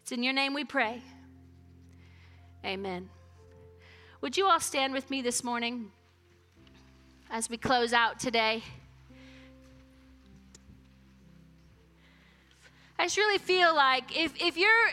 It's 0.04 0.12
in 0.12 0.22
your 0.22 0.34
name 0.34 0.54
we 0.54 0.66
pray. 0.66 1.02
Amen. 2.64 3.10
Would 4.22 4.38
you 4.38 4.46
all 4.46 4.60
stand 4.60 4.94
with 4.94 5.10
me 5.10 5.24
this 5.24 5.44
morning 5.44 5.92
as 7.32 7.50
we 7.50 7.58
close 7.58 7.92
out 7.92 8.20
today? 8.20 8.62
I 13.00 13.06
just 13.06 13.18
really 13.18 13.40
feel 13.40 13.74
like 13.74 14.16
if, 14.16 14.40
if 14.40 14.58
you're 14.58 14.92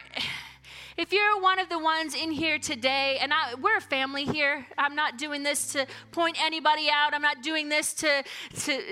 if 1.00 1.14
you're 1.14 1.40
one 1.40 1.58
of 1.58 1.70
the 1.70 1.78
ones 1.78 2.14
in 2.14 2.30
here 2.30 2.58
today, 2.58 3.16
and 3.22 3.32
I, 3.32 3.54
we're 3.54 3.78
a 3.78 3.80
family 3.80 4.26
here, 4.26 4.66
I'm 4.76 4.94
not 4.94 5.16
doing 5.16 5.42
this 5.42 5.72
to 5.72 5.86
point 6.12 6.36
anybody 6.44 6.88
out. 6.92 7.14
I'm 7.14 7.22
not 7.22 7.42
doing 7.42 7.70
this 7.70 7.94
to, 7.94 8.22
to 8.64 8.82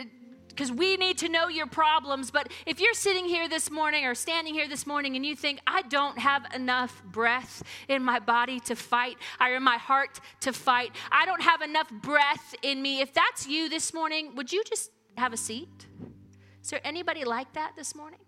because 0.48 0.72
we 0.72 0.96
need 0.96 1.18
to 1.18 1.28
know 1.28 1.48
your 1.48 1.66
problems. 1.66 2.30
But 2.30 2.50
if 2.64 2.80
you're 2.80 2.94
sitting 2.94 3.26
here 3.26 3.46
this 3.46 3.70
morning 3.70 4.06
or 4.06 4.14
standing 4.14 4.54
here 4.54 4.66
this 4.66 4.86
morning 4.86 5.16
and 5.16 5.24
you 5.24 5.36
think, 5.36 5.60
I 5.66 5.82
don't 5.82 6.18
have 6.18 6.46
enough 6.54 7.04
breath 7.04 7.62
in 7.88 8.02
my 8.02 8.20
body 8.20 8.58
to 8.60 8.74
fight, 8.74 9.18
or 9.38 9.54
in 9.54 9.62
my 9.62 9.76
heart 9.76 10.18
to 10.40 10.52
fight, 10.54 10.92
I 11.12 11.26
don't 11.26 11.42
have 11.42 11.60
enough 11.60 11.90
breath 11.90 12.54
in 12.62 12.80
me. 12.80 13.00
If 13.02 13.12
that's 13.12 13.46
you 13.46 13.68
this 13.68 13.92
morning, 13.92 14.34
would 14.34 14.50
you 14.50 14.64
just 14.64 14.90
have 15.18 15.34
a 15.34 15.36
seat? 15.36 15.68
Is 16.62 16.70
there 16.70 16.80
anybody 16.84 17.24
like 17.24 17.52
that 17.52 17.74
this 17.76 17.94
morning? 17.94 18.20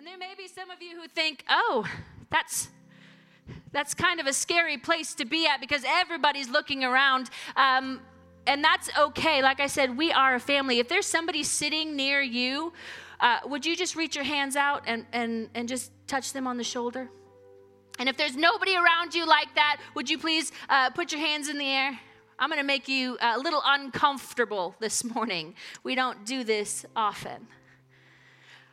And 0.00 0.06
there 0.06 0.16
may 0.16 0.34
be 0.34 0.48
some 0.48 0.70
of 0.70 0.80
you 0.80 0.98
who 0.98 1.06
think, 1.08 1.44
oh, 1.50 1.86
that's 2.30 2.70
that's 3.70 3.92
kind 3.92 4.18
of 4.18 4.26
a 4.26 4.32
scary 4.32 4.78
place 4.78 5.12
to 5.16 5.26
be 5.26 5.46
at 5.46 5.60
because 5.60 5.84
everybody's 5.86 6.48
looking 6.48 6.82
around. 6.84 7.28
Um, 7.54 8.00
and 8.46 8.64
that's 8.64 8.88
okay. 8.98 9.42
Like 9.42 9.60
I 9.60 9.66
said, 9.66 9.98
we 9.98 10.10
are 10.10 10.36
a 10.36 10.40
family. 10.40 10.78
If 10.78 10.88
there's 10.88 11.04
somebody 11.04 11.42
sitting 11.42 11.96
near 11.96 12.22
you, 12.22 12.72
uh, 13.20 13.40
would 13.44 13.66
you 13.66 13.76
just 13.76 13.94
reach 13.94 14.16
your 14.16 14.24
hands 14.24 14.56
out 14.56 14.84
and, 14.86 15.04
and, 15.12 15.50
and 15.52 15.68
just 15.68 15.92
touch 16.06 16.32
them 16.32 16.46
on 16.46 16.56
the 16.56 16.64
shoulder? 16.64 17.10
And 17.98 18.08
if 18.08 18.16
there's 18.16 18.36
nobody 18.36 18.76
around 18.76 19.14
you 19.14 19.26
like 19.26 19.54
that, 19.54 19.82
would 19.94 20.08
you 20.08 20.16
please 20.16 20.50
uh, 20.70 20.88
put 20.88 21.12
your 21.12 21.20
hands 21.20 21.50
in 21.50 21.58
the 21.58 21.66
air? 21.66 22.00
I'm 22.38 22.48
going 22.48 22.58
to 22.58 22.66
make 22.66 22.88
you 22.88 23.18
a 23.20 23.38
little 23.38 23.60
uncomfortable 23.66 24.74
this 24.80 25.04
morning. 25.04 25.56
We 25.82 25.94
don't 25.94 26.24
do 26.24 26.42
this 26.42 26.86
often. 26.96 27.48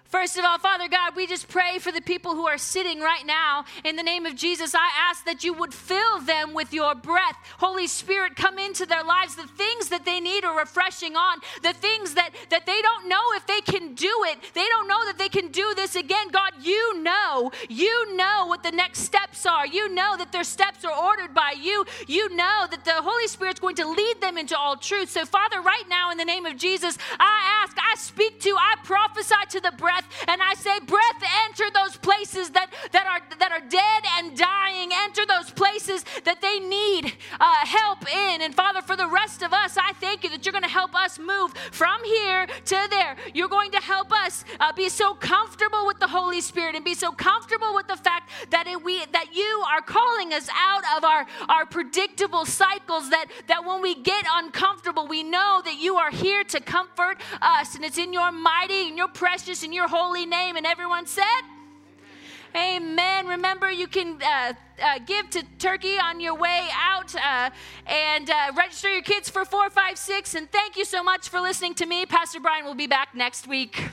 First 0.09 0.37
of 0.37 0.45
all, 0.45 0.57
Father 0.57 0.87
God, 0.87 1.17
we 1.17 1.27
just 1.27 1.49
pray 1.49 1.79
for 1.79 1.91
the 1.91 2.01
people 2.01 2.33
who 2.33 2.47
are 2.47 2.57
sitting 2.57 3.01
right 3.01 3.25
now. 3.25 3.65
In 3.83 3.97
the 3.97 4.03
name 4.03 4.25
of 4.25 4.35
Jesus, 4.35 4.73
I 4.73 4.89
ask 5.09 5.25
that 5.25 5.43
you 5.43 5.51
would 5.53 5.73
fill 5.73 6.21
them 6.21 6.53
with 6.53 6.71
your 6.71 6.95
breath. 6.95 7.35
Holy 7.57 7.87
Spirit, 7.87 8.37
come 8.37 8.57
into 8.57 8.85
their 8.85 9.03
lives. 9.03 9.35
The 9.35 9.47
things 9.47 9.89
that 9.89 10.05
they 10.05 10.21
need 10.21 10.45
are 10.45 10.57
refreshing 10.57 11.17
on, 11.17 11.39
the 11.61 11.73
things 11.73 12.13
that, 12.13 12.29
that 12.51 12.65
they 12.65 12.81
don't 12.81 13.09
know 13.09 13.21
if 13.35 13.45
they 13.47 13.59
can 13.59 13.95
do 13.95 14.11
it. 14.27 14.37
They 14.53 14.65
don't 14.69 14.87
know 14.87 15.05
that 15.07 15.17
they 15.17 15.27
can 15.27 15.49
do 15.49 15.73
this 15.75 15.97
again. 15.97 16.29
God, 16.31 16.53
you 16.61 17.03
know. 17.03 17.51
You 17.67 18.15
know 18.15 18.45
what 18.47 18.63
the 18.63 18.71
next 18.71 18.99
steps 18.99 19.45
are. 19.45 19.67
You 19.67 19.93
know 19.93 20.15
that 20.17 20.31
their 20.31 20.45
steps 20.45 20.85
are 20.85 21.05
ordered 21.05 21.33
by 21.33 21.55
you. 21.61 21.85
You 22.07 22.33
know 22.33 22.65
that 22.71 22.85
the 22.85 23.01
Holy 23.01 23.27
Spirit's 23.27 23.59
going 23.59 23.75
to 23.75 23.87
lead 23.87 24.21
them 24.21 24.37
into 24.37 24.57
all 24.57 24.77
truth. 24.77 25.09
So, 25.09 25.25
Father, 25.25 25.59
right 25.59 25.83
now, 25.89 26.11
in 26.11 26.17
the 26.17 26.25
name 26.25 26.45
of 26.45 26.55
Jesus, 26.55 26.97
I 27.19 27.63
ask, 27.63 27.75
I 27.77 27.95
speak 27.97 28.39
to, 28.41 28.55
I 28.57 28.75
prophesy 28.85 29.35
to 29.49 29.59
the 29.59 29.73
breath 29.77 29.96
breath 29.97 30.25
and 30.27 30.41
I 30.41 30.53
say, 30.55 30.79
breath, 30.85 31.23
enter 31.45 31.65
those 31.73 31.97
places 31.97 32.51
that, 32.51 32.71
that, 32.91 33.05
are, 33.07 33.37
that 33.39 33.51
are 33.51 33.67
dead 33.67 34.03
and 34.17 34.37
dying. 34.37 34.91
Enter 34.93 35.25
those 35.25 35.51
places 35.51 36.03
that 36.23 36.41
they 36.41 36.59
need 36.59 37.13
uh, 37.39 37.65
help 37.65 38.03
in. 38.11 38.41
And 38.41 38.53
Father, 38.53 38.81
for 38.81 38.95
the 38.95 39.07
rest 39.07 39.41
of 39.41 39.53
us, 39.53 39.77
I 39.77 39.93
thank 39.93 40.23
you 40.23 40.29
that 40.31 40.45
you're 40.45 40.53
going 40.53 40.63
to 40.63 40.69
help 40.69 40.95
us 40.95 41.19
move 41.19 41.53
from 41.71 42.03
here 42.03 42.47
to 42.65 42.87
there. 42.89 43.15
You're 43.33 43.47
going 43.47 43.71
to 43.71 43.79
help 43.79 44.11
us 44.11 44.43
uh, 44.59 44.73
be 44.73 44.89
so 44.89 45.13
comfortable 45.13 45.85
with 45.85 45.99
the 45.99 46.07
Holy 46.07 46.41
Spirit 46.41 46.75
and 46.75 46.83
be 46.83 46.93
so 46.93 47.11
comfortable 47.11 47.73
with 47.73 47.87
the 47.87 47.97
fact 47.97 48.29
that 48.49 48.67
it, 48.67 48.83
we 48.83 49.05
that 49.13 49.33
you 49.33 49.63
are 49.69 49.81
calling 49.81 50.33
us 50.33 50.49
out 50.55 50.83
of 50.97 51.03
our, 51.03 51.25
our 51.49 51.65
predictable 51.65 52.45
cycles 52.45 53.09
that, 53.09 53.27
that 53.47 53.65
when 53.65 53.81
we 53.81 53.95
get 53.95 54.25
uncomfortable, 54.35 55.07
we 55.07 55.23
know 55.23 55.61
that 55.63 55.79
you 55.79 55.95
are 55.95 56.11
here 56.11 56.43
to 56.43 56.59
comfort 56.59 57.17
us. 57.41 57.75
And 57.75 57.85
it's 57.85 57.97
in 57.97 58.13
your 58.13 58.31
mighty 58.31 58.87
and 58.87 58.97
your 58.97 59.07
precious 59.07 59.63
and 59.63 59.73
your 59.73 59.86
your 59.87 59.97
holy 59.97 60.25
name. 60.25 60.55
And 60.55 60.65
everyone 60.65 61.05
said, 61.05 61.41
Amen. 62.55 63.27
Remember, 63.27 63.69
you 63.69 63.87
can 63.87 64.19
uh, 64.21 64.53
uh, 64.81 64.99
give 65.05 65.29
to 65.31 65.43
Turkey 65.59 65.97
on 66.01 66.19
your 66.19 66.35
way 66.35 66.67
out 66.73 67.13
uh, 67.15 67.49
and 67.85 68.29
uh, 68.29 68.51
register 68.57 68.91
your 68.91 69.03
kids 69.03 69.29
for 69.29 69.45
456. 69.45 70.33
And 70.35 70.51
thank 70.51 70.75
you 70.75 70.85
so 70.85 71.03
much 71.03 71.29
for 71.29 71.39
listening 71.39 71.75
to 71.75 71.85
me. 71.85 72.05
Pastor 72.05 72.39
Brian 72.39 72.65
will 72.65 72.73
be 72.73 72.87
back 72.87 73.09
next 73.13 73.47
week. 73.47 73.89